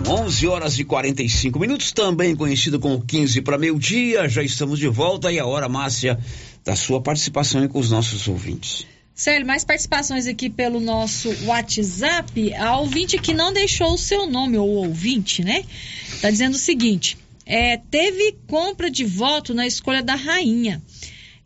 [0.07, 4.27] 11 horas e 45 minutos, também conhecido como 15 para meio-dia.
[4.27, 6.19] Já estamos de volta e a hora, Márcia,
[6.65, 8.85] da sua participação com os nossos ouvintes.
[9.17, 12.53] Célio, mais participações aqui pelo nosso WhatsApp.
[12.53, 15.65] A ouvinte que não deixou o seu nome, ou ouvinte, né?
[16.21, 20.83] Tá dizendo o seguinte: é, teve compra de voto na escolha da rainha.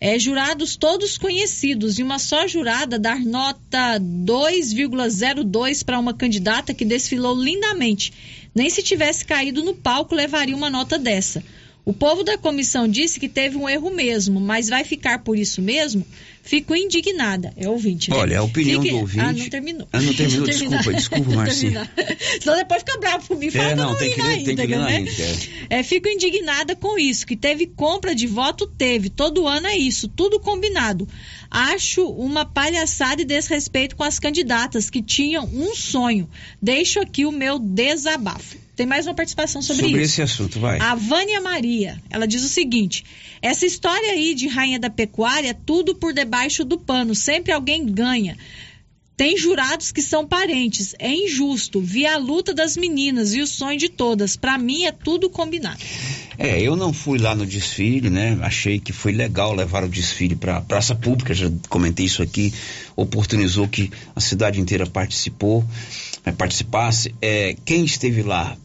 [0.01, 6.84] É, jurados todos conhecidos e uma só jurada dar nota 2,02 para uma candidata que
[6.84, 8.11] desfilou lindamente.
[8.53, 11.41] Nem se tivesse caído no palco levaria uma nota dessa.
[11.84, 15.61] O povo da comissão disse que teve um erro mesmo, mas vai ficar por isso
[15.61, 16.05] mesmo?
[16.43, 17.51] Fico indignada.
[17.57, 18.15] É ouvinte, né?
[18.17, 18.93] Olha, a opinião Fique...
[18.93, 19.19] do ouvinte.
[19.25, 19.88] Ah, não terminou.
[19.91, 21.91] Ah, não terminou, desculpa, desculpa, terminar.
[22.41, 23.51] Senão depois fica bravo comigo.
[23.51, 24.99] Fala É, não, não tem que ler- na tem que ler íntegra, né?
[25.01, 25.38] íntegra,
[25.69, 29.09] É, fico indignada com isso, que teve compra de voto, teve.
[29.09, 31.07] Todo ano é isso, tudo combinado.
[31.49, 36.29] Acho uma palhaçada e desrespeito com as candidatas que tinham um sonho.
[36.61, 38.57] Deixo aqui o meu desabafo.
[38.82, 40.13] Tem mais uma participação sobre, Sobre isso.
[40.13, 40.79] esse assunto, vai.
[40.79, 43.05] A Vânia Maria, ela diz o seguinte:
[43.39, 47.86] essa história aí de rainha da pecuária, é tudo por debaixo do pano, sempre alguém
[47.86, 48.36] ganha.
[49.15, 51.79] Tem jurados que são parentes, é injusto.
[51.79, 54.36] Vi a luta das meninas e o sonho de todas.
[54.36, 55.79] Pra mim é tudo combinado.
[56.36, 58.36] É, eu não fui lá no desfile, né?
[58.41, 62.51] Achei que foi legal levar o desfile para a praça pública, já comentei isso aqui,
[62.95, 65.63] oportunizou que a cidade inteira participou,
[66.25, 67.13] eh, participasse.
[67.21, 68.57] É, quem esteve lá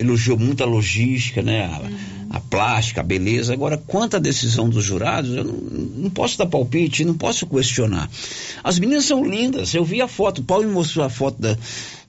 [0.00, 1.66] elogiou muito a logística, né?
[1.66, 3.52] A, a plástica, a beleza.
[3.52, 8.10] Agora, quanto à decisão dos jurados, eu não, não posso dar palpite, não posso questionar.
[8.64, 9.74] As meninas são lindas.
[9.74, 11.56] Eu vi a foto, o Paulo me mostrou a foto da-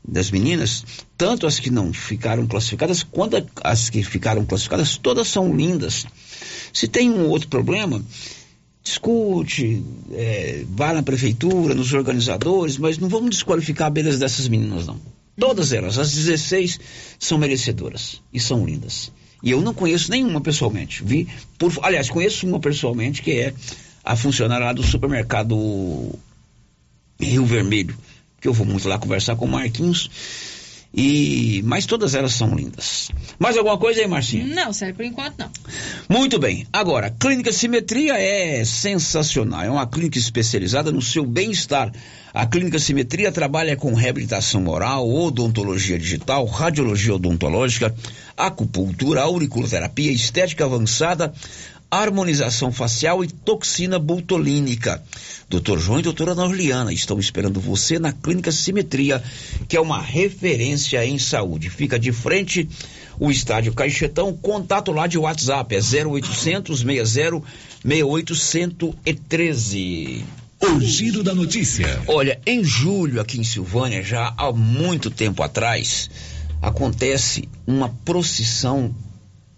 [0.07, 0.83] das meninas,
[1.17, 6.07] tanto as que não ficaram classificadas quanto as que ficaram classificadas, todas são lindas.
[6.73, 8.03] Se tem um outro problema,
[8.83, 9.83] discute,
[10.13, 14.99] é, vá na prefeitura, nos organizadores, mas não vamos desqualificar a beleza dessas meninas, não.
[15.39, 16.79] Todas elas, as 16,
[17.19, 19.11] são merecedoras e são lindas.
[19.43, 21.03] E eu não conheço nenhuma pessoalmente.
[21.03, 21.27] Vi,
[21.57, 23.53] por, aliás, conheço uma pessoalmente que é
[24.03, 26.13] a funcionária lá do supermercado
[27.19, 27.97] Rio Vermelho,
[28.39, 30.09] que eu vou muito lá conversar com o Marquinhos.
[30.93, 33.09] E mas todas elas são lindas.
[33.39, 34.53] Mais alguma coisa aí, Marcinho?
[34.53, 35.49] Não, sério, por enquanto não.
[36.09, 36.67] Muito bem.
[36.71, 39.63] Agora, Clínica Simetria é sensacional.
[39.63, 41.91] É uma clínica especializada no seu bem-estar.
[42.33, 47.93] A Clínica Simetria trabalha com reabilitação oral, odontologia digital, radiologia odontológica,
[48.37, 51.33] acupuntura, auriculoterapia, estética avançada,
[51.91, 55.03] harmonização facial e toxina botulínica.
[55.49, 55.77] Dr.
[55.77, 59.21] João e doutora Norliana estão esperando você na Clínica Simetria,
[59.67, 61.69] que é uma referência em saúde.
[61.69, 62.69] Fica de frente
[63.19, 67.41] o estádio Caixetão, contato lá de WhatsApp é 0800 60
[67.83, 70.23] 6813.
[70.61, 72.01] O giro da notícia.
[72.07, 76.09] Olha, em julho aqui em Silvânia, já há muito tempo atrás,
[76.61, 78.95] acontece uma procissão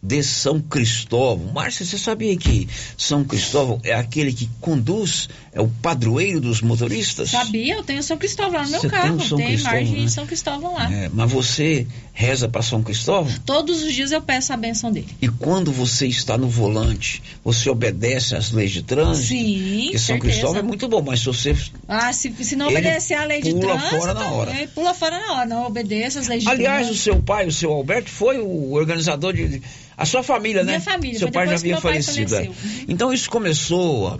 [0.03, 1.53] de São Cristóvão.
[1.53, 7.29] Márcia, você sabia que São Cristóvão é aquele que conduz, é o padroeiro dos motoristas?
[7.29, 7.75] Sabia?
[7.75, 9.15] Eu tenho São Cristóvão lá no meu Você tem carro.
[9.15, 10.05] um São tem Cristóvão, margem né?
[10.05, 10.93] de São Cristóvão lá.
[10.93, 13.33] É, mas você reza para São Cristóvão?
[13.43, 15.07] Todos os dias eu peço a benção dele.
[15.19, 19.29] E quando você está no volante, você obedece às leis de trânsito?
[19.29, 20.19] Sim, Porque São certeza.
[20.19, 21.55] Cristóvão é muito bom, mas se você
[21.87, 24.51] Ah, se, se não obedecer a lei de pula trânsito, fora na hora.
[24.51, 25.45] ele pula fora na hora.
[25.47, 27.03] Não obedeça as leis de Aliás, o trânsito.
[27.03, 29.61] seu pai, o seu Alberto, foi o organizador de.
[29.95, 30.71] A sua família, né?
[30.73, 32.33] Minha família, Seu pai já havia falecido.
[32.35, 32.45] é.
[32.45, 32.55] faleceu.
[32.87, 34.19] Então isso começou,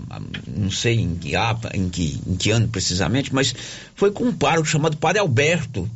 [0.56, 1.32] não sei em que,
[1.74, 3.52] em, que, em que ano precisamente, mas
[3.96, 5.90] foi com um pároco chamado Padre Alberto,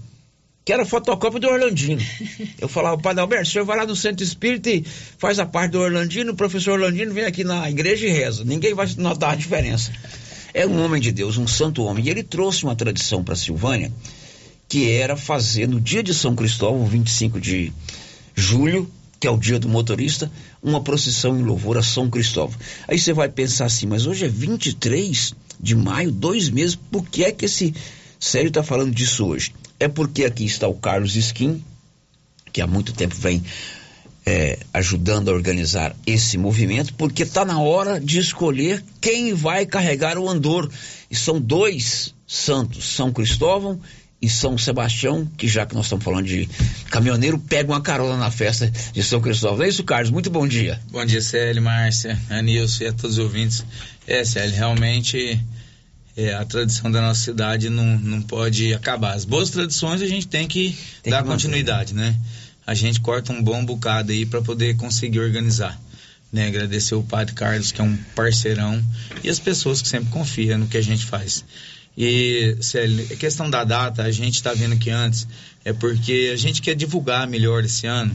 [0.68, 2.02] que era fotocópia do Orlandino.
[2.60, 4.84] Eu falava, Padre Alberto, o senhor vai lá no centro espírita e
[5.16, 8.44] faz a parte do Orlandino, o professor Orlandino vem aqui na igreja e reza.
[8.44, 9.90] Ninguém vai notar a diferença.
[10.52, 12.04] É um homem de Deus, um santo homem.
[12.04, 13.90] E ele trouxe uma tradição para Silvânia,
[14.68, 17.72] que era fazer no dia de São Cristóvão, 25 de
[18.34, 20.30] julho, que é o dia do motorista,
[20.62, 22.60] uma procissão em louvor a São Cristóvão.
[22.86, 27.24] Aí você vai pensar assim, mas hoje é 23 de maio, dois meses, por que
[27.24, 27.72] é que esse
[28.20, 29.54] Sério está falando disso hoje?
[29.80, 31.62] É porque aqui está o Carlos Skin,
[32.52, 33.42] que há muito tempo vem
[34.26, 40.18] é, ajudando a organizar esse movimento, porque está na hora de escolher quem vai carregar
[40.18, 40.70] o andor.
[41.10, 43.80] E são dois santos, São Cristóvão
[44.20, 46.46] e São Sebastião, que já que nós estamos falando de
[46.90, 49.64] caminhoneiro, pega uma carona na festa de São Cristóvão.
[49.64, 50.10] É isso, Carlos?
[50.10, 50.78] Muito bom dia.
[50.90, 53.64] Bom dia, Célio, Márcia, Anilson e a todos os ouvintes.
[54.06, 55.40] É, Célio, realmente
[56.18, 59.14] é, a tradição da nossa cidade não, não pode acabar.
[59.14, 62.16] As boas tradições a gente tem que tem dar que continuidade, né?
[62.66, 65.80] A gente corta um bom bocado aí para poder conseguir organizar.
[66.30, 68.84] Né, agradecer o Padre Carlos, que é um parceirão,
[69.24, 71.42] e as pessoas que sempre confiam no que a gente faz.
[71.96, 75.26] E, Célio, a questão da data, a gente está vendo que antes,
[75.64, 78.14] é porque a gente quer divulgar melhor esse ano,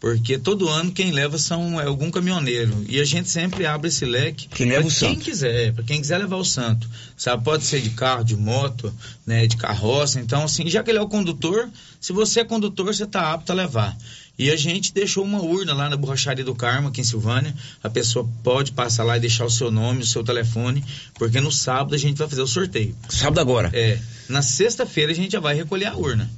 [0.00, 2.84] porque todo ano quem leva são é algum caminhoneiro.
[2.88, 4.48] E a gente sempre abre esse leque.
[4.48, 5.20] Quem leva o quem santo.
[5.20, 6.88] quiser, para quem quiser levar o santo.
[7.18, 8.92] Sabe, pode ser de carro, de moto,
[9.26, 10.18] né, de carroça.
[10.18, 11.68] Então, assim, já que ele é o condutor,
[12.00, 13.94] se você é condutor, você está apto a levar.
[14.38, 17.54] E a gente deixou uma urna lá na borracharia do Carmo, aqui em Silvânia.
[17.82, 20.82] A pessoa pode passar lá e deixar o seu nome, o seu telefone,
[21.16, 22.96] porque no sábado a gente vai fazer o sorteio.
[23.10, 23.70] Sábado agora?
[23.74, 24.00] É.
[24.30, 26.30] Na sexta-feira a gente já vai recolher a urna.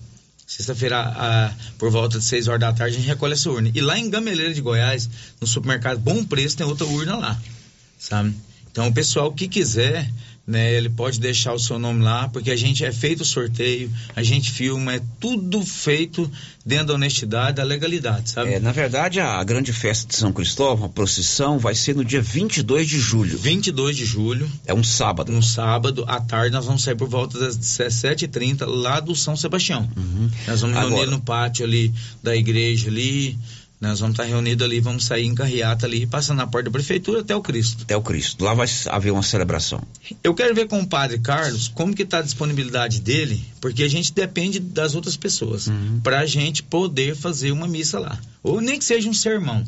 [0.55, 3.71] Sexta-feira, por volta de 6 horas da tarde, a gente recolhe essa urna.
[3.75, 5.09] E lá em Gameleira de Goiás,
[5.41, 7.41] no supermercado Bom Preço, tem outra urna lá,
[7.99, 8.35] sabe?
[8.71, 10.11] Então, o pessoal que quiser,
[10.47, 13.91] né, ele pode deixar o seu nome lá, porque a gente é feito o sorteio,
[14.15, 16.31] a gente filma, é tudo feito
[16.67, 18.55] dentro da honestidade, da legalidade, sabe?
[18.55, 22.21] É, na verdade, a grande festa de São Cristóvão, a procissão, vai ser no dia
[22.21, 23.39] 22 de julho.
[23.39, 24.51] 22 de julho.
[24.67, 25.31] É um sábado.
[25.31, 29.89] No sábado, à tarde, nós vamos sair por volta das 17h30 lá do São Sebastião.
[30.47, 30.95] Nós vamos Agora.
[30.95, 33.39] reunir no pátio ali da igreja ali.
[33.83, 37.21] Nós vamos estar reunidos ali, vamos sair em carreata ali, passando na porta da prefeitura
[37.21, 37.83] até o Cristo.
[37.83, 38.45] Até o Cristo.
[38.45, 39.83] Lá vai haver uma celebração.
[40.23, 43.89] Eu quero ver com o padre Carlos como que está a disponibilidade dele, porque a
[43.89, 46.01] gente depende das outras pessoas Uhum.
[46.01, 49.65] para a gente poder fazer uma missa lá, ou nem que seja um sermão.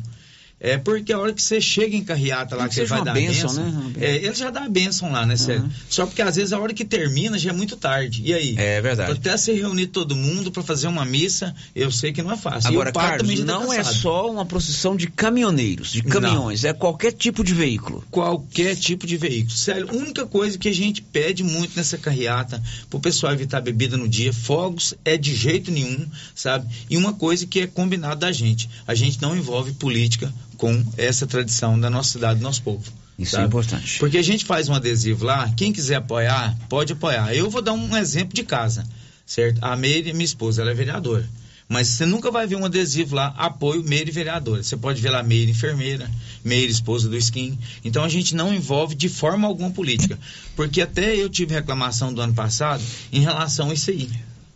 [0.65, 3.53] É porque a hora que você chega em carreata lá, que, você vai dar bênção,
[3.53, 3.93] bênção, né?
[3.99, 5.69] é, ele já dá a bênção lá, né, Sérgio?
[5.87, 8.23] Só porque às vezes a hora que termina já é muito tarde.
[8.25, 8.55] E aí?
[8.57, 9.11] É verdade.
[9.11, 12.71] Até se reunir todo mundo para fazer uma missa, eu sei que não é fácil.
[12.71, 17.43] Agora, Carlos, tá não é só uma procissão de caminhoneiros, de caminhões, é qualquer tipo
[17.43, 18.03] de veículo.
[18.09, 19.55] qualquer tipo de veículo.
[19.55, 22.59] Sério, a única coisa que a gente pede muito nessa carreata
[22.89, 26.67] pro pessoal evitar bebida no dia, fogos é de jeito nenhum, sabe?
[26.89, 31.27] E uma coisa que é combinado da gente, a gente não envolve política com essa
[31.27, 32.83] tradição da nossa cidade, do nosso povo.
[33.17, 33.43] Isso sabe?
[33.43, 33.99] é importante.
[33.99, 37.33] Porque a gente faz um adesivo lá, quem quiser apoiar, pode apoiar.
[37.33, 38.85] Eu vou dar um exemplo de casa,
[39.25, 39.63] certo?
[39.63, 41.27] A Meire, minha esposa, ela é vereadora.
[41.67, 44.61] Mas você nunca vai ver um adesivo lá, apoio Meire vereadora.
[44.61, 46.09] Você pode ver lá Meire enfermeira,
[46.43, 47.57] Meire esposa do Skin.
[47.83, 50.19] Então a gente não envolve de forma alguma política.
[50.55, 54.09] Porque até eu tive reclamação do ano passado em relação a isso aí.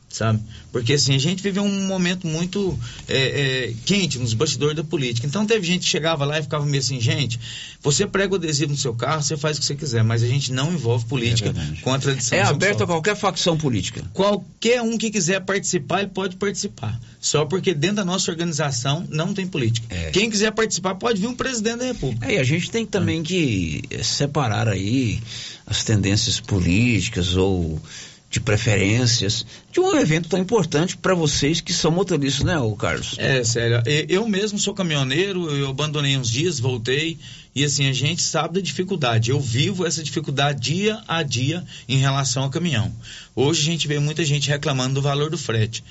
[0.09, 0.39] Sabe?
[0.71, 5.27] Porque assim, a gente viveu um momento muito é, é, quente nos bastidores da política.
[5.27, 7.39] Então teve gente que chegava lá e ficava meio assim, gente,
[7.81, 10.27] você prega o adesivo no seu carro, você faz o que você quiser, mas a
[10.27, 11.53] gente não envolve política
[11.83, 14.03] com a tradição É aberto a qualquer facção política.
[14.11, 16.99] Qualquer um que quiser participar, ele pode participar.
[17.21, 19.87] Só porque dentro da nossa organização não tem política.
[20.11, 22.25] Quem quiser participar pode vir um presidente da República.
[22.27, 25.21] É, e a gente tem também que eh, separar aí
[25.65, 27.79] as tendências políticas ou
[28.29, 33.15] de preferências de um evento tão importante para vocês que são motoristas, né, Carlos?
[33.17, 33.81] É, sério.
[34.07, 37.17] Eu mesmo sou caminhoneiro, eu abandonei uns dias, voltei.
[37.55, 39.31] E assim, a gente sabe da dificuldade.
[39.31, 42.93] Eu vivo essa dificuldade dia a dia em relação ao caminhão.
[43.35, 45.83] Hoje a gente vê muita gente reclamando do valor do frete.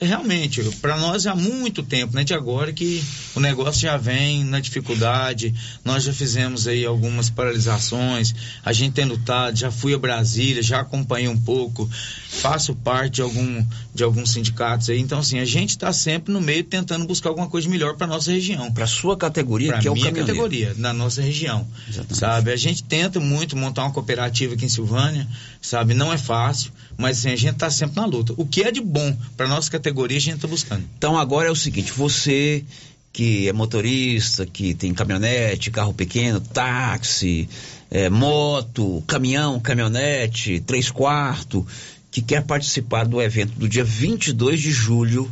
[0.00, 3.96] É, Realmente, para nós há muito tempo, não é de agora que o negócio já
[3.96, 5.54] vem na dificuldade.
[5.84, 8.34] Nós já fizemos aí algumas paralisações,
[8.64, 11.88] a gente tem lutado, já fui a Brasília, já acompanhei um pouco,
[12.28, 14.98] faço parte de, algum, de alguns sindicatos aí.
[14.98, 18.32] Então, assim, a gente está sempre no meio tentando buscar alguma coisa melhor para nossa
[18.32, 18.72] região.
[18.72, 21.66] Para sua categoria, pra que é o minha categoria, na nossa região.
[22.10, 22.52] Sabe?
[22.52, 25.26] A gente tenta muito montar uma cooperativa aqui em Silvânia,
[25.60, 25.94] sabe?
[25.94, 28.32] Não é fácil, mas assim, a gente está sempre na luta.
[28.36, 30.84] O que é de bom para nossa categoria, a gente está buscando.
[30.96, 32.64] Então agora é o seguinte, você
[33.12, 37.48] que é motorista, que tem caminhonete, carro pequeno, táxi,
[37.90, 41.64] é, moto, caminhão, caminhonete, três quartos,
[42.10, 45.30] que quer participar do evento do dia 22 de julho,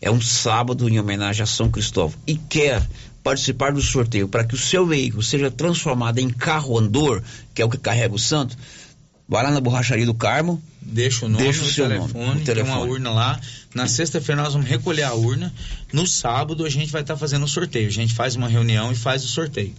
[0.00, 2.86] é um sábado em homenagem a São Cristóvão, e quer
[3.22, 7.22] participar do sorteio para que o seu veículo seja transformado em carro andor,
[7.54, 8.56] que é o que carrega o santo,
[9.28, 12.42] vai lá na borracharia do Carmo, Deixa o nome, Deixa o o, seu telefone, nome,
[12.42, 12.90] o tem uma telefone.
[12.90, 13.40] urna lá.
[13.74, 15.52] Na sexta-feira nós vamos recolher a urna.
[15.92, 17.88] No sábado a gente vai estar fazendo o sorteio.
[17.88, 19.72] A gente faz uma reunião e faz o sorteio.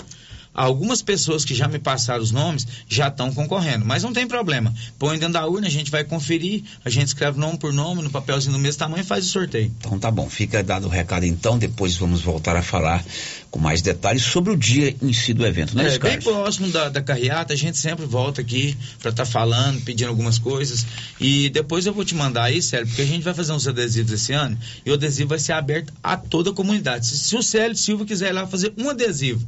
[0.56, 4.74] Algumas pessoas que já me passaram os nomes já estão concorrendo, mas não tem problema.
[4.98, 8.10] Põe dentro da urna, a gente vai conferir, a gente escreve nome por nome, no
[8.10, 9.72] papelzinho do mesmo tamanho e faz o sorteio.
[9.80, 13.04] Então tá bom, fica dado o recado então, depois vamos voltar a falar
[13.52, 16.90] com mais detalhes sobre o dia em si do evento, né, É, bem próximo da,
[16.90, 20.86] da carreata, a gente sempre volta aqui para estar falando, pedindo algumas coisas.
[21.20, 24.12] E depois eu vou te mandar aí, Célio, porque a gente vai fazer uns adesivos
[24.12, 27.08] esse ano e o adesivo vai ser aberto a toda a comunidade.
[27.08, 29.46] Se, se o Célio Silva quiser ir lá fazer um adesivo,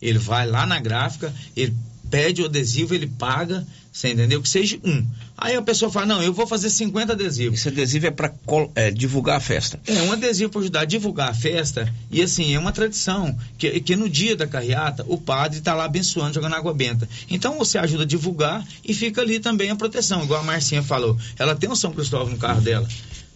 [0.00, 1.74] ele vai lá na gráfica, ele
[2.10, 4.42] pede o adesivo, ele paga, você entendeu?
[4.42, 5.06] Que seja um.
[5.36, 7.60] Aí a pessoa fala, não, eu vou fazer 50 adesivos.
[7.60, 8.32] Esse adesivo é para
[8.74, 9.80] é, divulgar a festa.
[9.86, 11.92] É, um adesivo para ajudar a divulgar a festa.
[12.10, 15.84] E assim, é uma tradição que, que no dia da carreata, o padre está lá
[15.84, 17.08] abençoando, jogando água benta.
[17.28, 20.22] Então você ajuda a divulgar e fica ali também a proteção.
[20.22, 22.86] Igual a Marcinha falou, ela tem um São Cristóvão no carro dela.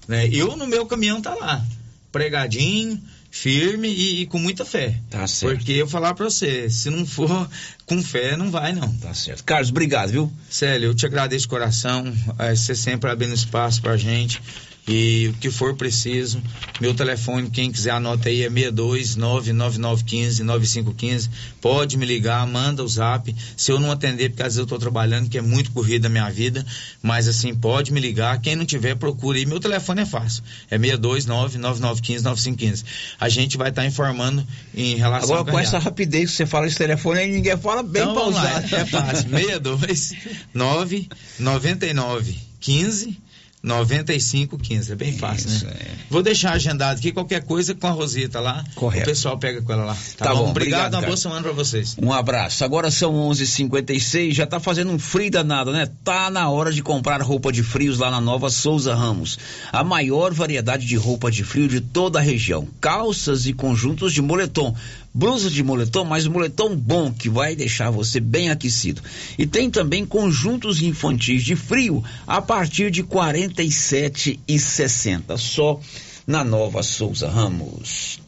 [0.06, 0.28] Né?
[0.30, 1.64] Eu, no meu caminhão, tá lá.
[2.12, 3.00] Pregadinho,
[3.34, 4.94] firme e, e, com muita fé.
[5.10, 5.56] Tá certo.
[5.56, 7.50] Porque eu falar para você, se não for
[7.84, 8.90] com fé, não vai não.
[8.98, 9.42] Tá certo.
[9.42, 10.32] Carlos, obrigado, viu?
[10.48, 12.04] Célio, eu te agradeço de coração,
[12.38, 14.40] é, você sempre abrindo espaço pra gente.
[14.86, 16.42] E o que for preciso,
[16.78, 21.30] meu telefone, quem quiser anota aí, é 62999159515.
[21.58, 23.34] Pode me ligar, manda o zap.
[23.56, 26.10] Se eu não atender, porque às vezes eu estou trabalhando, que é muito corrida a
[26.10, 26.66] minha vida,
[27.02, 28.38] mas assim, pode me ligar.
[28.42, 29.46] Quem não tiver, procure aí.
[29.46, 30.42] Meu telefone é fácil.
[30.70, 32.84] É 62999159515.
[33.18, 36.66] A gente vai estar tá informando em relação Agora, com essa rapidez que você fala
[36.66, 38.66] esse telefone aí, ninguém fala bem então, pausado.
[38.74, 39.30] É fácil.
[39.30, 41.08] 629
[41.38, 43.23] 99 15
[43.64, 45.72] 9515, é bem fácil, Isso, né?
[45.80, 45.90] É.
[46.10, 48.62] Vou deixar agendado aqui, qualquer coisa com a Rosita lá.
[48.74, 49.04] Correto.
[49.04, 49.94] O pessoal pega com ela lá.
[50.16, 50.44] Tá, Tá bom?
[50.44, 51.96] bom, Obrigado, obrigado, uma boa semana pra vocês.
[52.00, 52.62] Um abraço.
[52.62, 55.88] Agora são 11:56, já tá fazendo um frio danado, né?
[56.04, 59.38] Tá na hora de comprar roupa de frios lá na Nova Souza Ramos.
[59.72, 62.68] A maior variedade de roupa de frio de toda a região.
[62.80, 64.74] Calças e conjuntos de moletom.
[65.16, 69.00] Blusas de moletom, mas moletom bom que vai deixar você bem aquecido.
[69.38, 75.78] E tem também conjuntos infantis de frio a partir de R$ 47,60 só
[76.26, 78.18] na Nova Souza Ramos.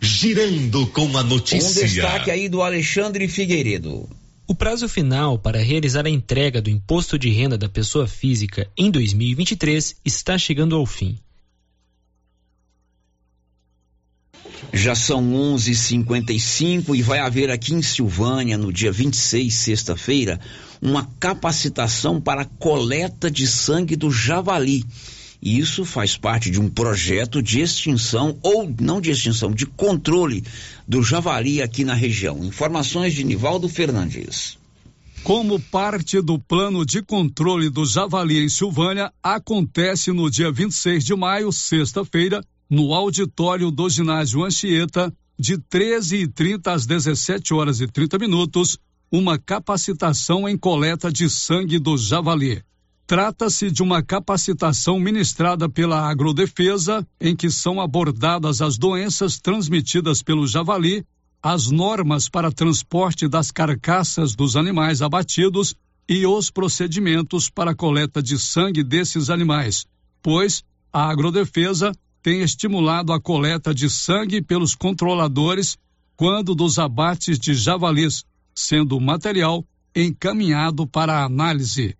[0.00, 1.82] Girando com a Um notícia.
[1.82, 4.08] destaque aí do Alexandre Figueiredo.
[4.46, 8.88] O prazo final para realizar a entrega do imposto de renda da pessoa física em
[8.90, 11.18] 2023 está chegando ao fim.
[14.72, 20.38] Já são 11:55 e vai haver aqui em Silvânia, no dia 26, sexta-feira,
[20.80, 24.84] uma capacitação para coleta de sangue do javali.
[25.42, 30.44] E isso faz parte de um projeto de extinção, ou não de extinção, de controle
[30.86, 32.44] do javali aqui na região.
[32.44, 34.58] Informações de Nivaldo Fernandes.
[35.24, 41.14] Como parte do plano de controle do javali em Silvânia, acontece no dia 26 de
[41.14, 48.78] maio, sexta-feira, no auditório do ginásio Anchieta, de 13h30 às 17 horas e 30 minutos,
[49.10, 52.62] uma capacitação em coleta de sangue do javali.
[53.08, 60.46] Trata-se de uma capacitação ministrada pela Agrodefesa, em que são abordadas as doenças transmitidas pelo
[60.46, 61.04] javali,
[61.42, 65.74] as normas para transporte das carcaças dos animais abatidos
[66.08, 69.86] e os procedimentos para coleta de sangue desses animais,
[70.22, 70.62] pois
[70.92, 71.92] a Agrodefesa
[72.22, 75.78] tem estimulado a coleta de sangue pelos controladores
[76.16, 79.64] quando dos abates de javalis, sendo o material
[79.94, 81.96] encaminhado para análise.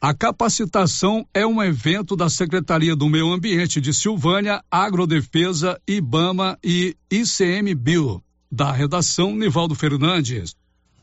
[0.00, 6.96] A capacitação é um evento da Secretaria do Meio Ambiente de Silvânia, Agrodefesa, IBAMA e
[7.10, 8.22] ICMBio.
[8.50, 10.56] Da redação, Nivaldo Fernandes.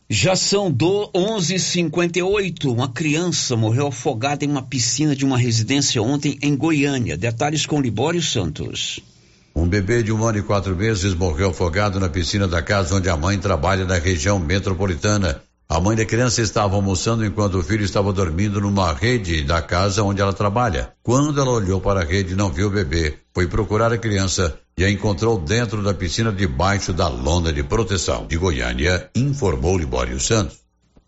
[0.09, 2.71] Já são do 11:58.
[2.71, 7.17] Uma criança morreu afogada em uma piscina de uma residência ontem em Goiânia.
[7.17, 9.01] Detalhes com Libório Santos.
[9.53, 13.09] Um bebê de um ano e quatro meses morreu afogado na piscina da casa onde
[13.09, 15.41] a mãe trabalha na região metropolitana.
[15.67, 20.03] A mãe da criança estava almoçando enquanto o filho estava dormindo numa rede da casa
[20.03, 20.93] onde ela trabalha.
[21.03, 23.15] Quando ela olhou para a rede, não viu o bebê.
[23.33, 28.27] Foi procurar a criança e a encontrou dentro da piscina debaixo da lona de proteção.
[28.27, 30.59] De Goiânia, informou Libório Santos.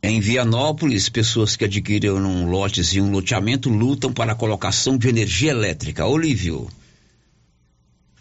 [0.02, 5.52] Em Vianópolis, pessoas que adquiriram lotes e um loteamento lutam para a colocação de energia
[5.52, 6.06] elétrica.
[6.06, 6.68] Olívio.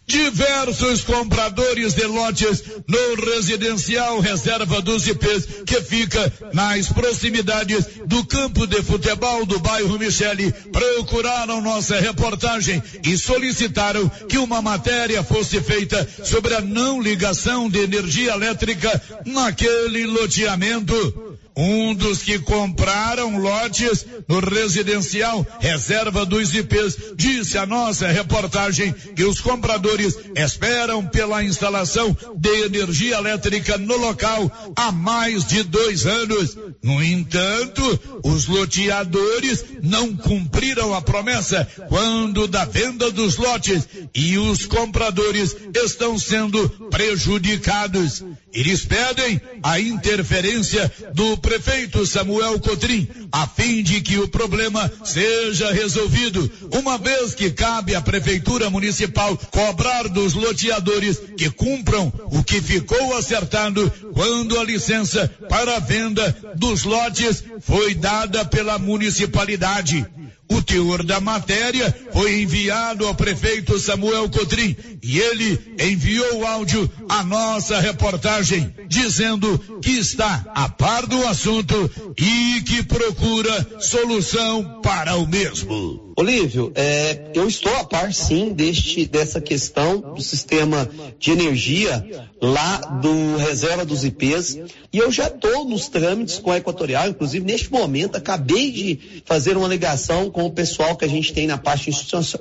[0.08, 8.66] Diversos compradores de lotes no residencial Reserva dos IPs, que fica nas proximidades do campo
[8.66, 16.08] de futebol do bairro Michele, procuraram nossa reportagem e solicitaram que uma matéria fosse feita
[16.24, 21.37] sobre a não ligação de energia elétrica naquele loteamento.
[21.58, 29.24] Um dos que compraram lotes no residencial Reserva dos IPs, disse a nossa reportagem que
[29.24, 36.56] os compradores esperam pela instalação de energia elétrica no local há mais de dois anos.
[36.80, 44.64] No entanto, os loteadores não cumpriram a promessa quando da venda dos lotes e os
[44.64, 48.24] compradores estão sendo prejudicados.
[48.52, 55.72] Eles pedem a interferência do prefeito Samuel Cotrim, a fim de que o problema seja
[55.72, 62.60] resolvido, uma vez que cabe à prefeitura municipal cobrar dos loteadores que cumpram o que
[62.60, 70.06] ficou acertado quando a licença para a venda dos lotes foi dada pela municipalidade.
[70.50, 76.90] O teor da matéria foi enviado ao prefeito Samuel Cotrim e ele enviou o áudio
[77.08, 85.16] à nossa reportagem, dizendo que está a par do assunto e que procura solução para
[85.16, 86.08] o mesmo.
[86.18, 92.76] Olívio, é, eu estou a par sim deste, dessa questão do sistema de energia lá
[93.00, 94.58] do reserva dos IPs
[94.92, 99.56] e eu já estou nos trâmites com a Equatorial, inclusive neste momento acabei de fazer
[99.56, 101.90] uma ligação com o pessoal que a gente tem na parte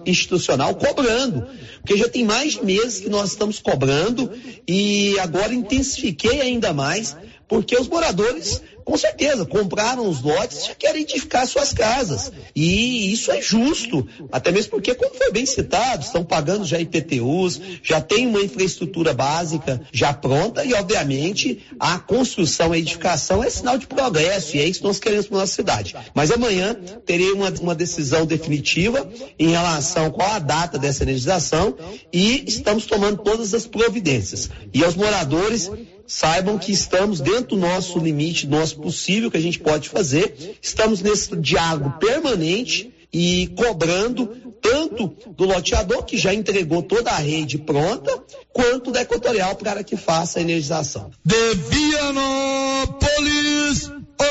[0.06, 1.48] institucional cobrando,
[1.80, 4.32] porque já tem mais de meses que nós estamos cobrando
[4.68, 7.16] e agora intensifiquei ainda mais
[7.48, 12.32] porque os moradores com certeza, compraram os lotes e já querem edificar suas casas.
[12.56, 17.60] E isso é justo, até mesmo porque, como foi bem citado, estão pagando já IPTUs,
[17.84, 23.50] já tem uma infraestrutura básica já pronta e, obviamente, a construção e a edificação é
[23.50, 25.93] sinal de progresso e é isso que nós queremos para nossa cidade.
[26.16, 26.74] Mas amanhã
[27.06, 31.76] terei uma, uma decisão definitiva em relação qual a data dessa energização
[32.14, 34.50] e estamos tomando todas as providências.
[34.74, 35.70] E aos moradores,
[36.08, 40.58] saibam que estamos dentro do nosso limite, do nosso possível que a gente pode fazer.
[40.62, 44.28] Estamos nesse diálogo permanente e cobrando
[44.62, 48.12] tanto do loteador, que já entregou toda a rede pronta,
[48.51, 51.12] quanto da Equatorial para que faça a energização.
[51.24, 53.12] De Vianópolis,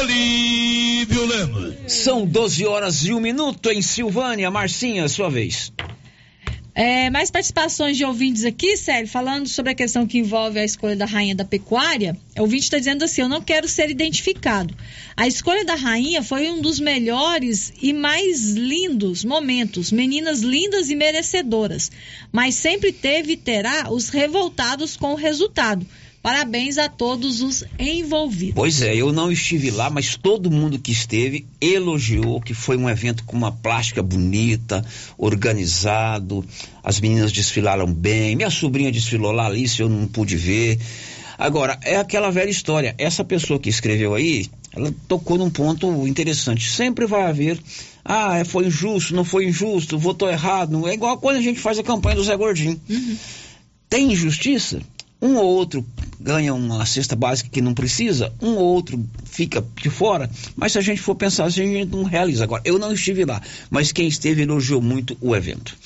[0.01, 1.75] Olívio Lemos.
[1.87, 4.51] São 12 horas e um minuto em Silvânia.
[4.51, 5.73] Marcinha, sua vez.
[6.79, 10.95] É, mais participações de ouvintes aqui, Célio, falando sobre a questão que envolve a escolha
[10.95, 12.15] da rainha da pecuária.
[12.37, 14.77] O ouvinte está dizendo assim: eu não quero ser identificado.
[15.17, 19.91] A escolha da rainha foi um dos melhores e mais lindos momentos.
[19.91, 21.91] Meninas lindas e merecedoras.
[22.31, 25.87] Mas sempre teve e terá os revoltados com o resultado.
[26.27, 28.57] Parabéns a todos os envolvidos.
[28.57, 32.91] Pois é, eu não estive lá, mas todo mundo que esteve elogiou que foi um
[32.91, 34.85] evento com uma plástica bonita,
[35.17, 36.45] organizado.
[36.83, 38.35] As meninas desfilaram bem.
[38.35, 40.81] Minha sobrinha desfilou lá, Alice, eu não pude ver.
[41.39, 42.93] Agora, é aquela velha história.
[42.99, 46.69] Essa pessoa que escreveu aí, ela tocou num ponto interessante.
[46.69, 47.57] Sempre vai haver
[48.05, 50.89] ah, foi injusto, não foi injusto, votou errado.
[50.89, 52.81] É igual quando a gente faz a campanha do Zé Gordinho.
[52.91, 53.17] Uhum.
[53.89, 54.81] Tem injustiça?
[55.27, 55.85] Um ou outro
[56.21, 60.79] ganha uma cesta básica que não precisa, um ou outro fica de fora, mas se
[60.79, 62.45] a gente for pensar assim, a gente não realiza.
[62.45, 65.77] Agora, eu não estive lá, mas quem esteve elogiou muito o evento.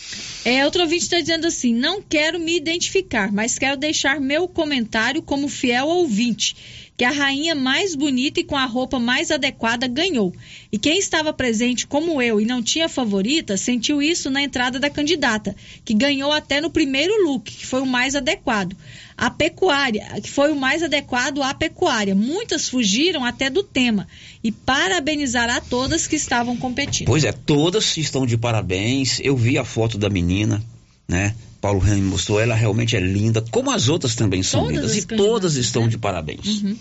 [0.45, 5.23] É, outro ouvinte está dizendo assim: não quero me identificar, mas quero deixar meu comentário
[5.23, 6.55] como fiel ouvinte
[7.01, 10.35] que a rainha mais bonita e com a roupa mais adequada ganhou.
[10.71, 14.91] E quem estava presente, como eu, e não tinha favorita, sentiu isso na entrada da
[14.91, 18.77] candidata, que ganhou até no primeiro look, que foi o mais adequado.
[19.17, 22.15] A pecuária, que foi o mais adequado à pecuária.
[22.15, 24.07] Muitas fugiram até do tema.
[24.45, 27.07] E parabenizar a todas que estavam competindo.
[27.07, 29.21] Pois é, todas estão de parabéns.
[29.25, 30.63] Eu vi a foto da menina,
[31.09, 31.35] né?
[31.61, 35.07] Paulo Remy mostrou, ela realmente é linda, como as outras também são todas lindas, e
[35.07, 35.89] todas estão né?
[35.89, 36.63] de parabéns.
[36.63, 36.77] Uhum.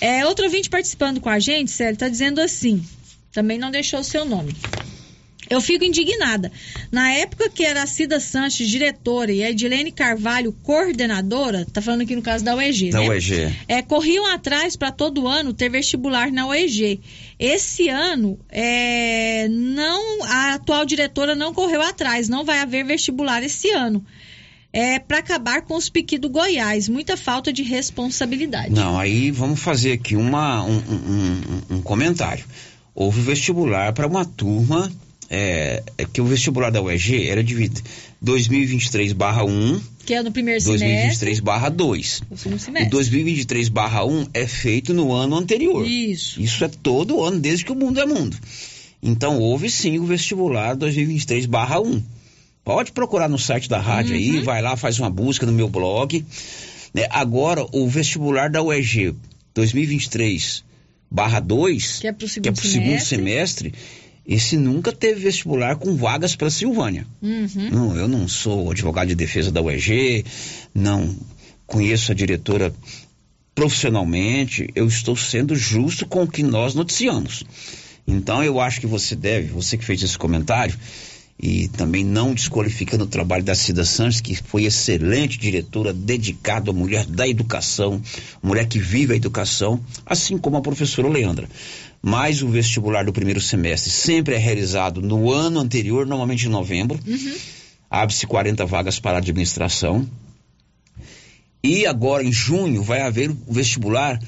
[0.00, 2.84] É, outro ouvinte participando com a gente, Célio, está dizendo assim,
[3.32, 4.54] também não deixou o seu nome.
[5.50, 6.50] Eu fico indignada.
[6.90, 12.02] Na época que era a Cida Sanches diretora e a Edilene Carvalho coordenadora, tá falando
[12.02, 13.08] aqui no caso da UEG, da né?
[13.08, 13.54] UEG.
[13.66, 17.00] É, corriam atrás para todo ano ter vestibular na UEG.
[17.38, 23.70] Esse ano, é, não, a atual diretora não correu atrás, não vai haver vestibular esse
[23.70, 24.04] ano
[24.72, 26.88] é, para acabar com os piqui do Goiás.
[26.88, 28.70] Muita falta de responsabilidade.
[28.70, 32.44] Não, aí vamos fazer aqui uma, um, um, um comentário.
[32.94, 34.90] Houve vestibular para uma turma,
[35.30, 37.70] é, é, que o vestibular da UEG era de
[38.20, 39.80] 2023 barra 1.
[40.06, 42.22] Que é no primeiro 2023 barra 2.
[42.30, 42.88] O segundo semestre.
[42.88, 45.86] O 2023 barra 1 é feito no ano anterior.
[45.86, 46.40] Isso.
[46.40, 48.36] Isso é todo ano, desde que o mundo é mundo.
[49.02, 52.02] Então houve sim o vestibular 2023 barra 1.
[52.64, 54.18] Pode procurar no site da rádio uhum.
[54.18, 56.24] aí, vai lá, faz uma busca no meu blog.
[56.92, 57.06] Né?
[57.10, 59.14] Agora, o vestibular da UEG
[59.54, 60.64] 2023
[61.10, 63.74] barra 2, Que é pro segundo que é pro segundo semestre.
[64.28, 67.06] Esse nunca teve vestibular com vagas para Silvânia.
[67.22, 67.70] Uhum.
[67.72, 70.22] Não, eu não sou advogado de defesa da UEG,
[70.74, 71.16] não
[71.66, 72.74] conheço a diretora
[73.54, 77.42] profissionalmente, eu estou sendo justo com o que nós noticiamos.
[78.06, 80.78] Então eu acho que você deve, você que fez esse comentário,
[81.40, 86.74] e também não desqualificando o trabalho da Cida Santos, que foi excelente diretora, dedicada à
[86.74, 88.02] mulher da educação,
[88.42, 91.48] mulher que vive a educação, assim como a professora Leandra.
[92.02, 96.98] Mas o vestibular do primeiro semestre sempre é realizado no ano anterior, normalmente em novembro.
[97.90, 100.08] Abre-se 40 vagas para a administração.
[101.62, 104.20] E agora, em junho, vai haver o vestibular,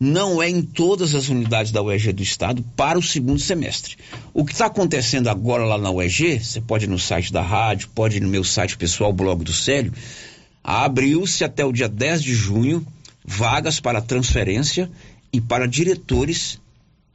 [0.00, 3.96] não é em todas as unidades da UEG do Estado, para o segundo semestre.
[4.32, 7.90] O que está acontecendo agora lá na UEG, você pode ir no site da rádio,
[7.94, 9.92] pode ir no meu site pessoal, blog do Célio,
[10.62, 12.86] abriu-se até o dia 10 de junho
[13.24, 14.90] vagas para transferência
[15.30, 16.58] e para diretores,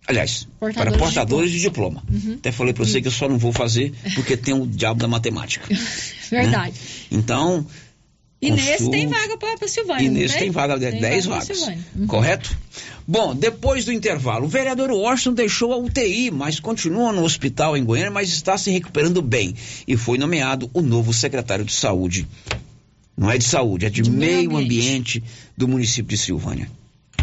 [0.07, 2.03] aliás, Portadores para de portadores de diploma.
[2.11, 2.35] Uhum.
[2.35, 5.07] Até falei para você que eu só não vou fazer porque tem o diabo da
[5.07, 5.67] matemática.
[6.29, 6.73] Verdade.
[7.11, 7.65] Então,
[8.41, 10.05] E nesse tem vaga pra Silvânia.
[10.05, 11.83] E nesse tem vaga de Tem 10 vaga pra vagas.
[11.95, 12.07] Uhum.
[12.07, 12.57] Correto?
[13.07, 17.83] Bom, depois do intervalo, o vereador Washington deixou a UTI, mas continua no hospital em
[17.83, 19.53] Goiânia, mas está se recuperando bem.
[19.87, 22.27] E foi nomeado o novo secretário de saúde.
[23.15, 25.23] Não é de saúde, é de, meio ambiente.
[25.55, 26.69] do município de Silvânia.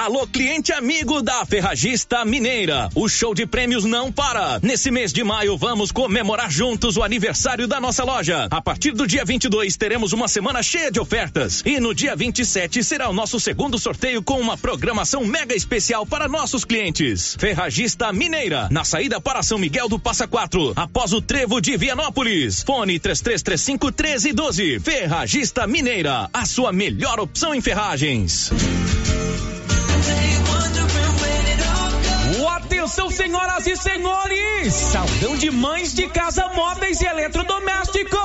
[0.00, 2.88] Alô, cliente amigo da Ferragista Mineira.
[2.94, 4.58] O show de prêmios não para.
[4.62, 8.48] Nesse mês de maio, vamos comemorar juntos o aniversário da nossa loja.
[8.50, 11.62] A partir do dia 22, teremos uma semana cheia de ofertas.
[11.66, 16.26] E no dia 27 será o nosso segundo sorteio com uma programação mega especial para
[16.26, 17.36] nossos clientes.
[17.38, 22.62] Ferragista Mineira, na saída para São Miguel do Passa Quatro, após o trevo de Vianópolis.
[22.62, 24.80] Fone 3335 1312.
[24.80, 28.50] Ferragista Mineira, a sua melhor opção em ferragens.
[32.90, 34.74] Atenção, senhoras e senhores!
[34.74, 38.18] Saldão de mães de casa móveis e eletrodomésticos!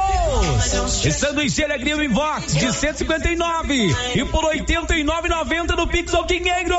[1.05, 6.75] E sanduíche Alegria Invox de 159 e por 89,90 no Pix ou Dinheiro.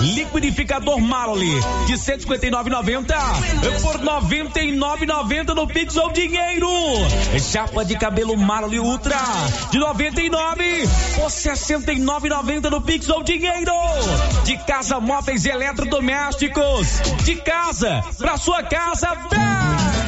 [0.00, 3.16] Liquidificador Marley de 159,90
[3.64, 6.70] e por 99,90 no Pix ou Dinheiro.
[7.40, 9.18] Chapa de cabelo Marley Ultra
[9.72, 13.72] de 99 por 69,90 no Pix ou Dinheiro.
[14.44, 17.07] De casa móveis e eletrodomésticos.
[17.24, 20.07] De casa pra sua casa, vem!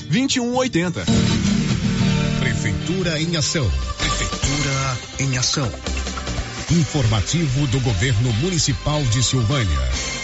[0.00, 1.04] 2180.
[2.40, 3.70] Prefeitura em ação.
[3.98, 5.70] Prefeitura em ação.
[6.70, 10.21] Informativo do Governo Municipal de Silvânia.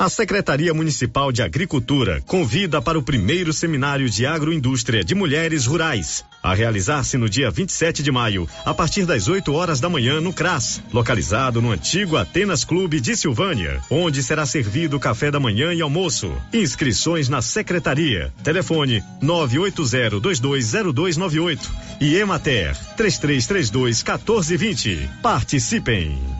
[0.00, 6.24] A Secretaria Municipal de Agricultura convida para o primeiro seminário de agroindústria de mulheres rurais,
[6.42, 10.32] a realizar-se no dia 27 de maio, a partir das 8 horas da manhã no
[10.32, 15.82] CRAS, localizado no antigo Atenas Clube de Silvânia, onde será servido café da manhã e
[15.82, 16.32] almoço.
[16.50, 18.32] Inscrições na secretaria.
[18.42, 21.60] Telefone 980220298
[22.00, 25.10] e Emater 3332 1420.
[25.22, 26.39] Participem.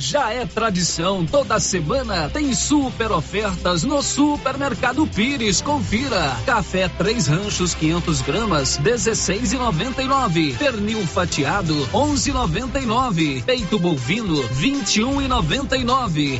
[0.00, 5.60] Já é tradição, toda semana tem super ofertas no Supermercado Pires.
[5.60, 6.34] Confira.
[6.46, 10.56] Café três ranchos 500 gramas 16,99.
[10.56, 13.44] Pernil fatiado 11,99.
[13.44, 16.38] Peito bovino 21,99.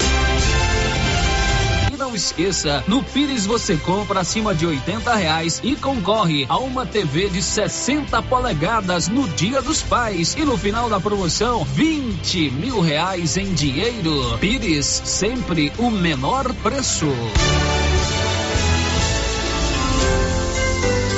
[2.18, 7.40] Esqueça, no Pires você compra acima de 80 reais e concorre a uma TV de
[7.40, 10.34] 60 polegadas no Dia dos Pais.
[10.34, 14.36] E no final da promoção, 20 mil reais em dinheiro.
[14.40, 17.06] Pires, sempre o menor preço.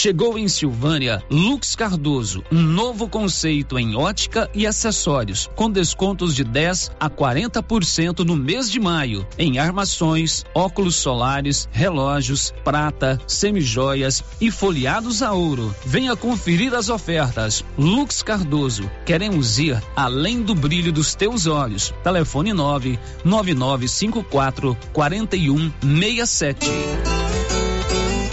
[0.00, 6.44] Chegou em Silvânia Lux Cardoso, um novo conceito em ótica e acessórios, com descontos de
[6.44, 14.52] 10 a 40% no mês de maio, em armações, óculos solares, relógios, prata, semijoias e
[14.52, 15.74] folheados a ouro.
[15.84, 17.64] Venha conferir as ofertas.
[17.76, 21.92] Lux Cardoso, queremos ir além do brilho dos teus olhos.
[22.04, 27.17] Telefone 9 9954 4167.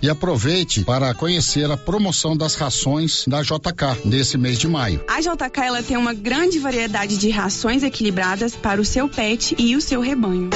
[0.00, 5.04] E aproveite para conhecer a promoção das rações da JK nesse mês de maio.
[5.08, 9.76] A JK ela tem uma grande variedade de rações equilibradas para o seu pet e
[9.76, 10.50] o seu rebanho.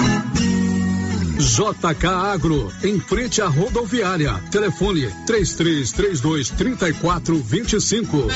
[1.39, 4.35] JK Agro, em frente à rodoviária.
[4.51, 8.29] Telefone 3332 3425.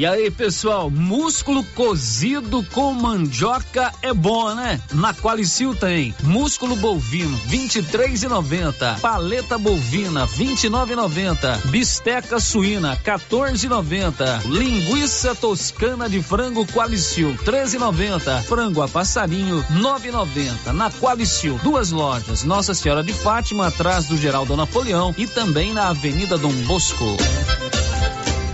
[0.00, 4.80] E aí, pessoal, músculo cozido com mandioca é bom, né?
[4.94, 16.22] Na Qualicil tem músculo bovino 23,90, paleta bovina 29,90, bisteca suína 14,90, linguiça toscana de
[16.22, 20.72] frango Qualicil 13,90, frango a passarinho 9,90.
[20.72, 25.90] Na Qualicil, duas lojas, Nossa Senhora de Fátima atrás do Geraldo Napoleão e também na
[25.90, 27.18] Avenida Dom Bosco.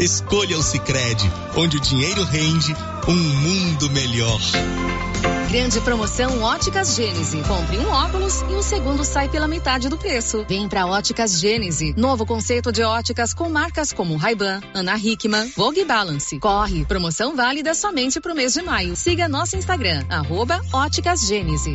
[0.00, 2.74] Escolha o Sicredi, onde o dinheiro rende
[3.06, 4.40] um mundo melhor.
[5.50, 7.42] Grande promoção Óticas Gênese.
[7.42, 10.42] Compre um óculos e o segundo sai pela metade do preço.
[10.48, 11.92] Vem pra Óticas Gênese.
[11.98, 16.38] Novo conceito de óticas com marcas como Ray-Ban, Ana Hickman, Vogue Balance.
[16.38, 16.86] Corre.
[16.86, 18.96] Promoção válida somente pro mês de maio.
[18.96, 21.74] Siga nosso Instagram, arroba Óticas Gênese.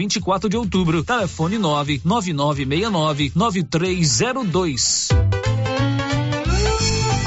[0.00, 1.04] 24 de Outubro.
[1.04, 5.08] Telefone 99969 9302.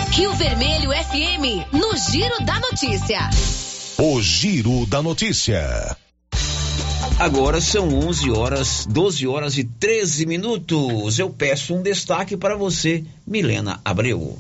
[0.09, 3.29] Rio Vermelho FM, no Giro da Notícia.
[3.99, 5.95] O Giro da Notícia.
[7.19, 11.19] Agora são 11 horas, 12 horas e 13 minutos.
[11.19, 14.35] Eu peço um destaque para você, Milena Abreu.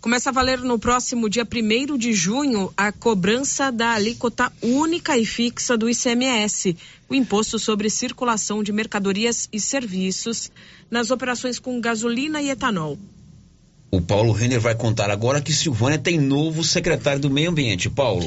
[0.00, 5.26] Começa a valer no próximo dia 1 de junho a cobrança da alíquota única e
[5.26, 6.76] fixa do ICMS,
[7.08, 10.52] o Imposto sobre Circulação de Mercadorias e Serviços,
[10.88, 12.96] nas operações com gasolina e etanol.
[13.90, 17.90] O Paulo Renner vai contar agora que Silvânia tem novo secretário do Meio Ambiente.
[17.90, 18.24] Paulo.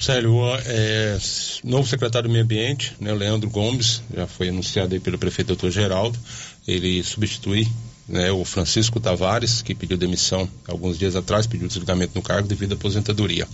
[0.00, 1.18] Célio, é,
[1.62, 5.70] novo secretário do Meio Ambiente, né, Leandro Gomes, já foi anunciado aí pelo prefeito doutor
[5.70, 6.18] Geraldo.
[6.66, 7.68] Ele substitui
[8.08, 12.72] né, o Francisco Tavares, que pediu demissão alguns dias atrás, pediu desligamento no cargo devido
[12.72, 13.46] à aposentadoria.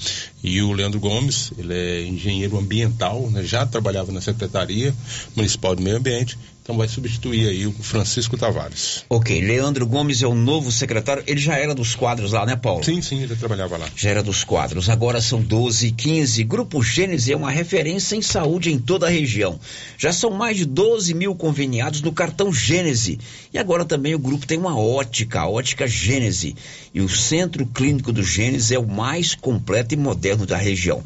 [0.42, 4.94] E o Leandro Gomes, ele é engenheiro ambiental, né, já trabalhava na Secretaria
[5.34, 9.04] Municipal do Meio Ambiente, então vai substituir aí o Francisco Tavares.
[9.10, 11.22] Ok, Leandro Gomes é o novo secretário.
[11.26, 12.82] Ele já era dos quadros lá, né, Paulo?
[12.82, 13.86] Sim, sim, ele trabalhava lá.
[13.94, 14.88] Já era dos quadros.
[14.88, 16.42] Agora são 12 e 15.
[16.44, 19.60] Grupo Gênese é uma referência em saúde em toda a região.
[19.98, 23.20] Já são mais de 12 mil conveniados no cartão Gênese.
[23.52, 26.56] E agora também o grupo tem uma ótica, a ótica Gênese.
[26.94, 31.04] E o centro clínico do Gênese é o mais completo e moderno da região.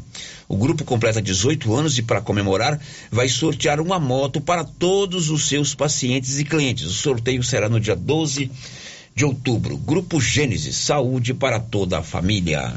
[0.49, 2.81] O grupo completa 18 anos e, para comemorar,
[3.11, 6.87] vai sortear uma moto para todos os seus pacientes e clientes.
[6.87, 8.49] O sorteio será no dia 12
[9.13, 9.77] de outubro.
[9.77, 12.73] Grupo Gênesis, saúde para toda a família.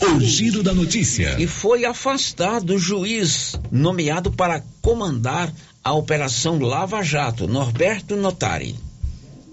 [0.00, 1.34] O giro da notícia.
[1.40, 5.52] E foi afastado o juiz nomeado para comandar
[5.82, 8.76] a Operação Lava Jato, Norberto Notari.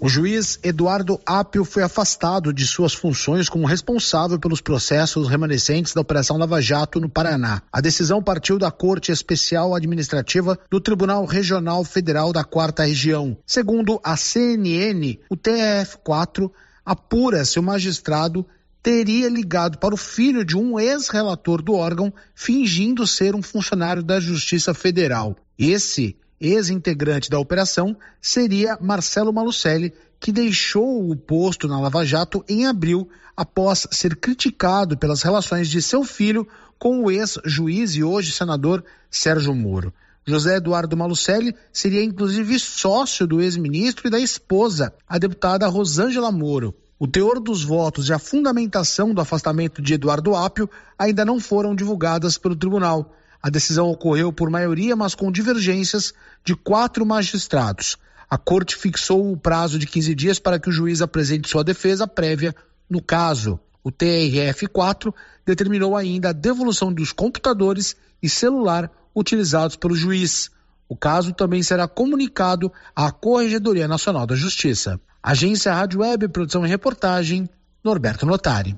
[0.06, 6.02] O juiz Eduardo Apio foi afastado de suas funções como responsável pelos processos remanescentes da
[6.02, 7.64] Operação Lava Jato no Paraná.
[7.74, 13.36] A decisão partiu da Corte Especial Administrativa do Tribunal Regional Federal da Quarta Região.
[13.48, 16.52] Segundo a CNN, o TRF4
[16.86, 18.46] apura se o magistrado
[18.84, 24.20] teria ligado para o filho de um ex-relator do órgão, fingindo ser um funcionário da
[24.20, 25.36] Justiça Federal.
[25.58, 26.16] Esse
[26.46, 33.10] ex-integrante da operação, seria Marcelo Malucelli, que deixou o posto na Lava Jato em abril
[33.36, 36.48] após ser criticado pelas relações de seu filho
[36.80, 39.94] com o ex-juiz e hoje senador Sérgio Moro.
[40.26, 46.74] José Eduardo Malucelli seria inclusive sócio do ex-ministro e da esposa, a deputada Rosângela Moro.
[46.98, 51.76] O teor dos votos e a fundamentação do afastamento de Eduardo Apio ainda não foram
[51.76, 53.14] divulgadas pelo tribunal.
[53.46, 57.96] A decisão ocorreu por maioria, mas com divergências de quatro magistrados.
[58.28, 62.08] A corte fixou o prazo de 15 dias para que o juiz apresente sua defesa
[62.08, 62.56] prévia
[62.90, 63.60] no caso.
[63.84, 65.14] O TRF4
[65.46, 70.50] determinou ainda a devolução dos computadores e celular utilizados pelo juiz.
[70.90, 75.00] O caso também será comunicado à Corregedoria Nacional da Justiça.
[75.22, 77.48] Agência Rádio Web, produção e reportagem,
[77.84, 78.76] Norberto Notari.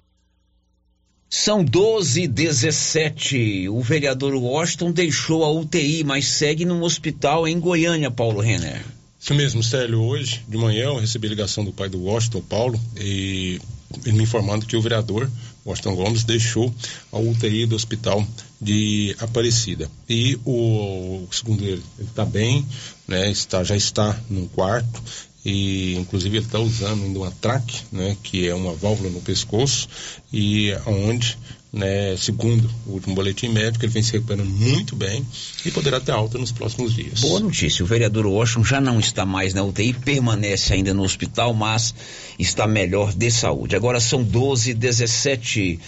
[1.29, 3.67] São 12 e 17.
[3.69, 8.81] O vereador Washington deixou a UTI, mas segue no hospital em Goiânia, Paulo Renner.
[9.19, 10.01] Isso mesmo, Célio.
[10.01, 13.59] Hoje de manhã eu recebi ligação do pai do Washington, Paulo, e
[14.05, 15.29] ele me informando que o vereador
[15.65, 16.73] Washington Gomes deixou
[17.11, 18.25] a UTI do hospital
[18.61, 19.91] de Aparecida.
[20.07, 22.65] E o, segundo ele, ele está bem,
[23.05, 23.29] né?
[23.29, 25.03] Está, já está no quarto
[25.45, 29.87] e inclusive ele está usando ainda uma traque, né, que é uma válvula no pescoço
[30.31, 31.37] e onde,
[31.71, 35.25] né, segundo o último boletim médico, ele vem se recuperando muito bem
[35.65, 37.21] e poderá ter alta nos próximos dias.
[37.21, 41.53] Boa notícia, o vereador Washington já não está mais na UTI, permanece ainda no hospital,
[41.53, 41.93] mas
[42.37, 43.75] está melhor de saúde.
[43.75, 45.79] Agora são 12 17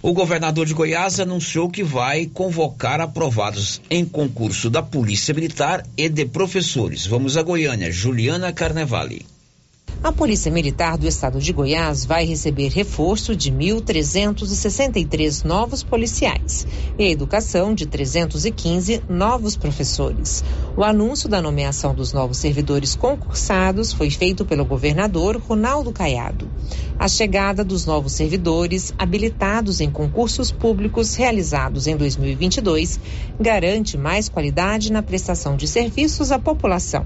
[0.00, 6.08] o governador de Goiás anunciou que vai convocar aprovados em concurso da Polícia Militar e
[6.08, 7.06] de professores.
[7.06, 9.26] Vamos a Goiânia, Juliana Carnevale.
[10.00, 16.66] A Polícia Militar do Estado de Goiás vai receber reforço de 1.363 novos policiais
[16.96, 20.44] e a educação de 315 novos professores.
[20.76, 26.48] O anúncio da nomeação dos novos servidores concursados foi feito pelo governador Ronaldo Caiado.
[26.96, 33.00] A chegada dos novos servidores habilitados em concursos públicos realizados em 2022
[33.40, 37.04] garante mais qualidade na prestação de serviços à população.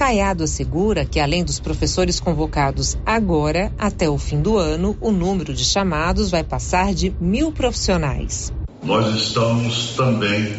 [0.00, 5.52] Caiado assegura que, além dos professores convocados agora, até o fim do ano, o número
[5.52, 8.50] de chamados vai passar de mil profissionais.
[8.82, 10.56] Nós estamos também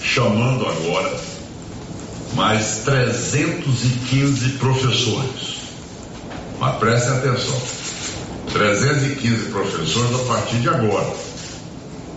[0.00, 1.20] chamando agora
[2.34, 5.56] mais 315 professores.
[6.58, 7.60] Mas prestem atenção:
[8.54, 11.12] 315 professores a partir de agora.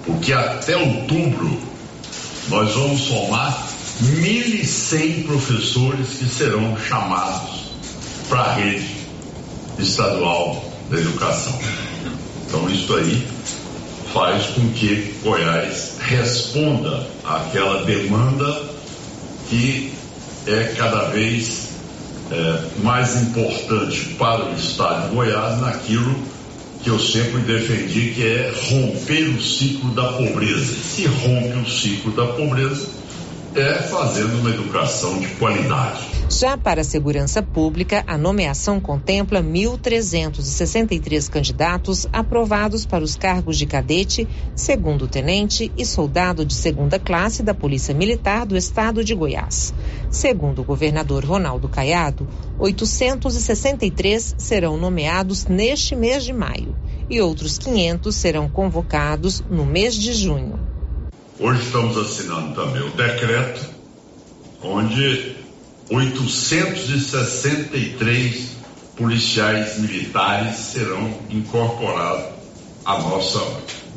[0.06, 1.60] Porque até outubro
[2.48, 7.66] nós vamos somar 1.100 professores que serão chamados
[8.28, 8.96] para a rede
[9.80, 11.58] estadual da educação.
[12.48, 13.28] Então, isso aí
[14.14, 18.64] faz com que Goiás responda àquela demanda
[19.50, 19.94] que
[20.48, 21.70] é cada vez
[22.32, 26.16] é, mais importante para o Estado de Goiás naquilo
[26.84, 30.74] que eu sempre defendi, que é romper o ciclo da pobreza.
[30.74, 32.88] Se rompe o ciclo da pobreza,
[33.56, 36.16] é fazendo uma educação de qualidade.
[36.30, 43.66] Já para a segurança pública, a nomeação contempla 1.363 candidatos aprovados para os cargos de
[43.66, 49.74] cadete, segundo tenente e soldado de segunda classe da Polícia Militar do Estado de Goiás.
[50.10, 52.28] Segundo o governador Ronaldo Caiado,
[52.60, 56.76] 863 serão nomeados neste mês de maio
[57.10, 60.75] e outros 500 serão convocados no mês de junho.
[61.38, 63.60] Hoje estamos assinando também o decreto
[64.64, 65.36] onde
[65.90, 68.52] 863
[68.96, 72.28] policiais militares serão incorporados
[72.86, 73.42] à nossa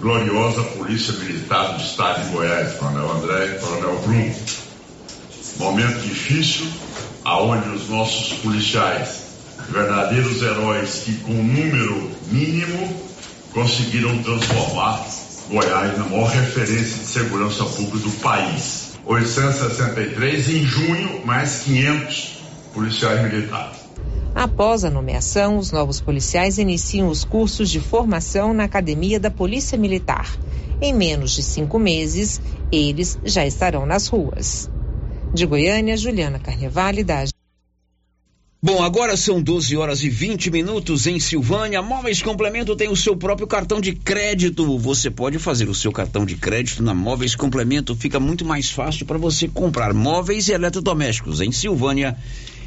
[0.00, 4.34] gloriosa Polícia Militar do Estado de Goiás, Coronel André e Coronel Bruno.
[5.58, 6.66] Momento difícil,
[7.24, 9.26] aonde os nossos policiais,
[9.68, 13.00] verdadeiros heróis que com um número mínimo
[13.52, 15.06] conseguiram transformar
[15.50, 18.98] Goiás na maior referência de segurança pública do país.
[19.06, 22.38] 863 em junho, mais 500
[22.74, 23.78] policiais militares.
[24.34, 29.78] Após a nomeação, os novos policiais iniciam os cursos de formação na Academia da Polícia
[29.78, 30.30] Militar.
[30.82, 34.70] Em menos de cinco meses, eles já estarão nas ruas.
[35.32, 37.24] De Goiânia, Juliana Carnevale, da
[38.60, 41.80] Bom, agora são 12 horas e 20 minutos em Silvânia.
[41.80, 44.76] Móveis Complemento tem o seu próprio cartão de crédito.
[44.78, 47.94] Você pode fazer o seu cartão de crédito na Móveis Complemento.
[47.94, 52.16] Fica muito mais fácil para você comprar móveis e eletrodomésticos em Silvânia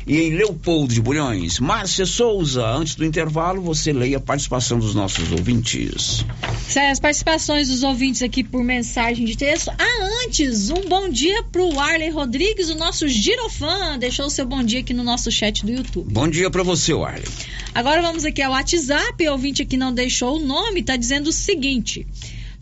[0.06, 1.60] e em Leopoldo de Bulhões.
[1.60, 6.26] Márcia Souza, antes do intervalo, você leia a participação dos nossos ouvintes.
[6.92, 9.72] As participações dos ouvintes aqui por mensagem de texto.
[9.78, 13.98] Ah, antes, um bom dia para o Arley Rodrigues, o nosso girofã.
[13.98, 16.12] Deixou o seu bom dia aqui no nosso chat do YouTube.
[16.12, 17.28] Bom dia para você, Arley.
[17.74, 19.28] Agora vamos aqui ao WhatsApp.
[19.28, 22.06] O ouvinte aqui não deixou o nome, está dizendo o seguinte.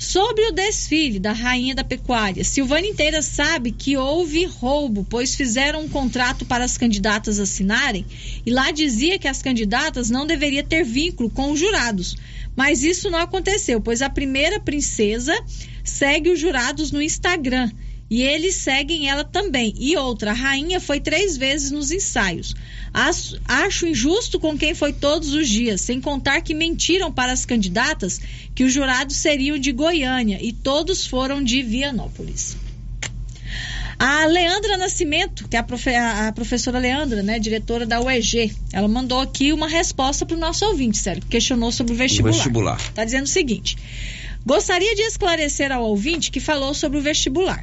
[0.02, 5.82] Sobre o desfile da Rainha da Pecuária, Silvânia inteira sabe que houve roubo, pois fizeram
[5.82, 8.06] um contrato para as candidatas assinarem
[8.46, 12.16] e lá dizia que as candidatas não deveriam ter vínculo com os jurados.
[12.56, 15.38] Mas isso não aconteceu, pois a primeira princesa
[15.84, 17.70] segue os jurados no Instagram
[18.10, 19.74] e eles seguem ela também.
[19.78, 22.56] E outra, a rainha foi três vezes nos ensaios.
[22.94, 28.20] Acho, injusto com quem foi todos os dias, sem contar que mentiram para as candidatas
[28.56, 32.58] que os jurados seriam de Goiânia e todos foram de Vianópolis.
[34.00, 38.88] A Leandra Nascimento, que é a, profe a professora Leandra, né, diretora da UEG, ela
[38.88, 42.32] mandou aqui uma resposta para o nosso ouvinte, sério, que questionou sobre o vestibular.
[42.32, 42.80] O vestibular.
[42.80, 43.78] Está dizendo o seguinte:
[44.46, 47.62] gostaria de esclarecer ao ouvinte que falou sobre o vestibular.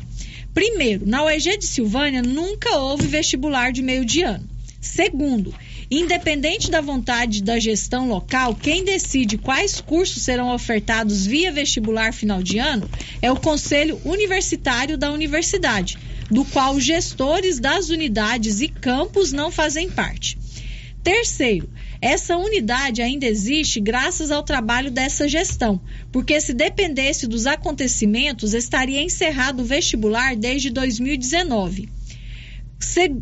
[0.53, 4.47] Primeiro, na UEG de Silvânia nunca houve vestibular de meio de ano.
[4.86, 5.52] Segundo,
[5.90, 12.42] independente da vontade da gestão local, quem decide quais cursos serão ofertados via vestibular final
[12.42, 12.88] de ano
[13.20, 15.98] é o Conselho Universitário da Universidade,
[16.30, 20.38] do qual gestores das unidades e campos não fazem parte.
[21.02, 21.68] Terceiro,
[22.00, 25.80] essa unidade ainda existe graças ao trabalho dessa gestão,
[26.12, 31.88] porque se dependesse dos acontecimentos, estaria encerrado o vestibular desde 2019.
[32.78, 33.14] Se...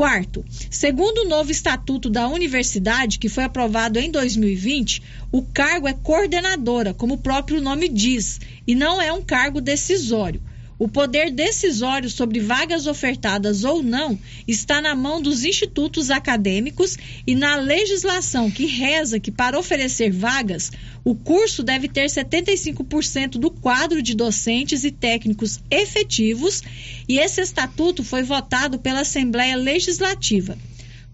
[0.00, 5.92] Quarto, segundo o novo estatuto da universidade, que foi aprovado em 2020, o cargo é
[5.92, 10.40] coordenadora, como o próprio nome diz, e não é um cargo decisório.
[10.80, 16.96] O poder decisório sobre vagas ofertadas ou não está na mão dos institutos acadêmicos
[17.26, 20.72] e na legislação que reza que para oferecer vagas,
[21.04, 26.62] o curso deve ter 75% do quadro de docentes e técnicos efetivos,
[27.06, 30.56] e esse estatuto foi votado pela Assembleia Legislativa.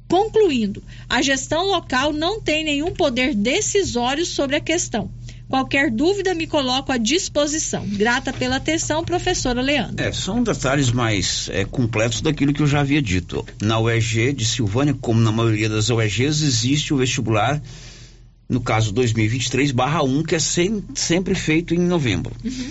[0.09, 5.10] Concluindo, a gestão local não tem nenhum poder decisório sobre a questão.
[5.48, 7.86] Qualquer dúvida me coloco à disposição.
[7.86, 10.02] Grata pela atenção, professora Leandro.
[10.05, 13.47] É, são detalhes mais é, completos daquilo que eu já havia dito.
[13.62, 17.62] Na UEG de Silvânia, como na maioria das UEGs, existe o vestibular,
[18.48, 22.32] no caso 2023-1, que é sem, sempre feito em novembro.
[22.44, 22.68] Uhum.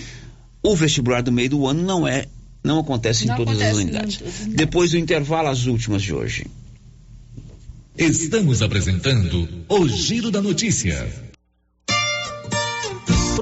[0.62, 2.26] O vestibular do meio do ano não é,
[2.62, 4.20] não acontece não em todas acontece as unidades.
[4.48, 6.46] Depois do intervalo, as últimas de hoje.
[7.96, 11.25] Estamos apresentando o Giro da Notícia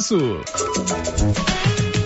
[0.00, 0.40] preço.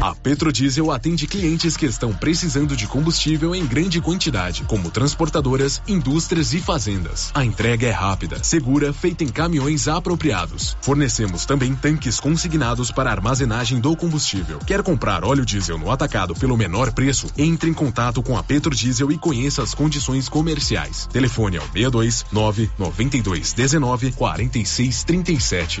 [0.00, 6.52] A Petrodiesel atende clientes que estão precisando de combustível em grande quantidade, como transportadoras, indústrias
[6.52, 7.30] e fazendas.
[7.34, 10.76] A entrega é rápida, segura, feita em caminhões apropriados.
[10.82, 14.58] Fornecemos também tanques consignados para armazenagem do combustível.
[14.66, 17.28] Quer comprar óleo diesel no atacado pelo menor preço?
[17.36, 21.08] Entre em contato com a Petrodiesel e conheça as condições comerciais.
[21.10, 25.80] Telefone ao 62 9 92 19 46 37.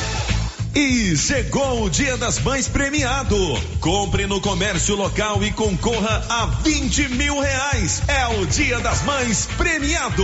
[0.73, 3.37] E chegou o Dia das Mães premiado.
[3.81, 8.01] Compre no comércio local e concorra a 20 mil reais.
[8.07, 10.23] É o Dia das Mães premiado.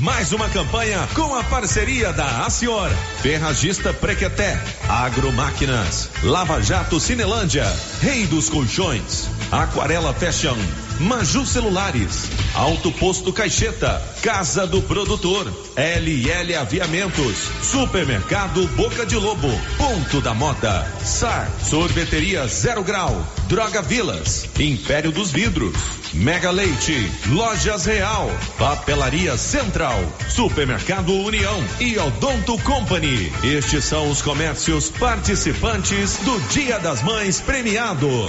[0.00, 2.90] Mais uma campanha com a parceria da Acior,
[3.22, 7.64] Ferragista Prequeté, Agromáquinas, Lava Jato Cinelândia,
[8.00, 10.58] Rei dos Colchões, Aquarela Fashion.
[11.00, 20.20] Maju Celulares, Alto Posto Caixeta, Casa do Produtor, LL Aviamentos, Supermercado Boca de Lobo, Ponto
[20.20, 25.76] da Moda, SAR, Sorveteria Zero Grau, Droga Vilas, Império dos Vidros,
[26.12, 29.98] Mega Leite, Lojas Real, Papelaria Central,
[30.28, 33.32] Supermercado União e Odonto Company.
[33.42, 38.28] Estes são os comércios participantes do Dia das Mães premiado.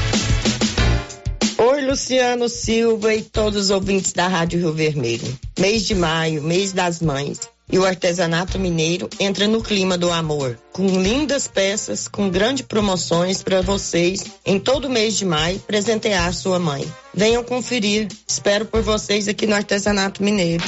[1.81, 5.39] Oi, Luciano Silva e todos os ouvintes da Rádio Rio Vermelho.
[5.57, 7.39] Mês de maio, mês das mães.
[7.71, 13.41] E o artesanato mineiro entra no clima do amor, com lindas peças, com grandes promoções
[13.41, 16.85] para vocês em todo mês de maio presentear sua mãe.
[17.15, 18.07] Venham conferir.
[18.27, 20.63] Espero por vocês aqui no Artesanato Mineiro.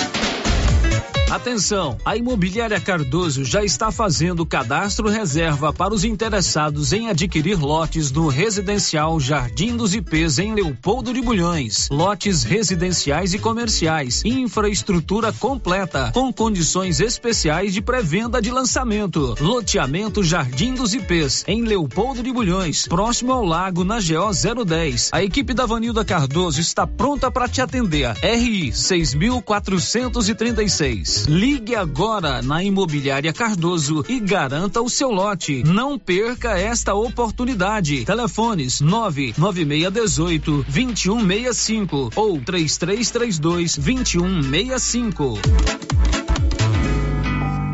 [1.34, 8.12] Atenção, a Imobiliária Cardoso já está fazendo cadastro reserva para os interessados em adquirir lotes
[8.12, 11.90] no residencial Jardim dos IPs em Leopoldo de Bulhões.
[11.90, 19.34] Lotes residenciais e comerciais, infraestrutura completa, com condições especiais de pré-venda de lançamento.
[19.42, 25.10] Loteamento Jardim dos IPs em Leopoldo de Bulhões, próximo ao lago na GO 010.
[25.12, 28.16] A equipe da Vanilda Cardoso está pronta para te atender.
[28.22, 31.23] RI 6436.
[31.28, 35.64] Ligue agora na Imobiliária Cardoso e garanta o seu lote.
[35.64, 38.04] Não perca esta oportunidade.
[38.04, 45.93] Telefones 99618 2165 ou 3332 2165.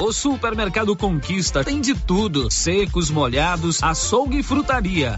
[0.00, 5.14] O Supermercado Conquista tem de tudo: secos, molhados, açougue e frutaria.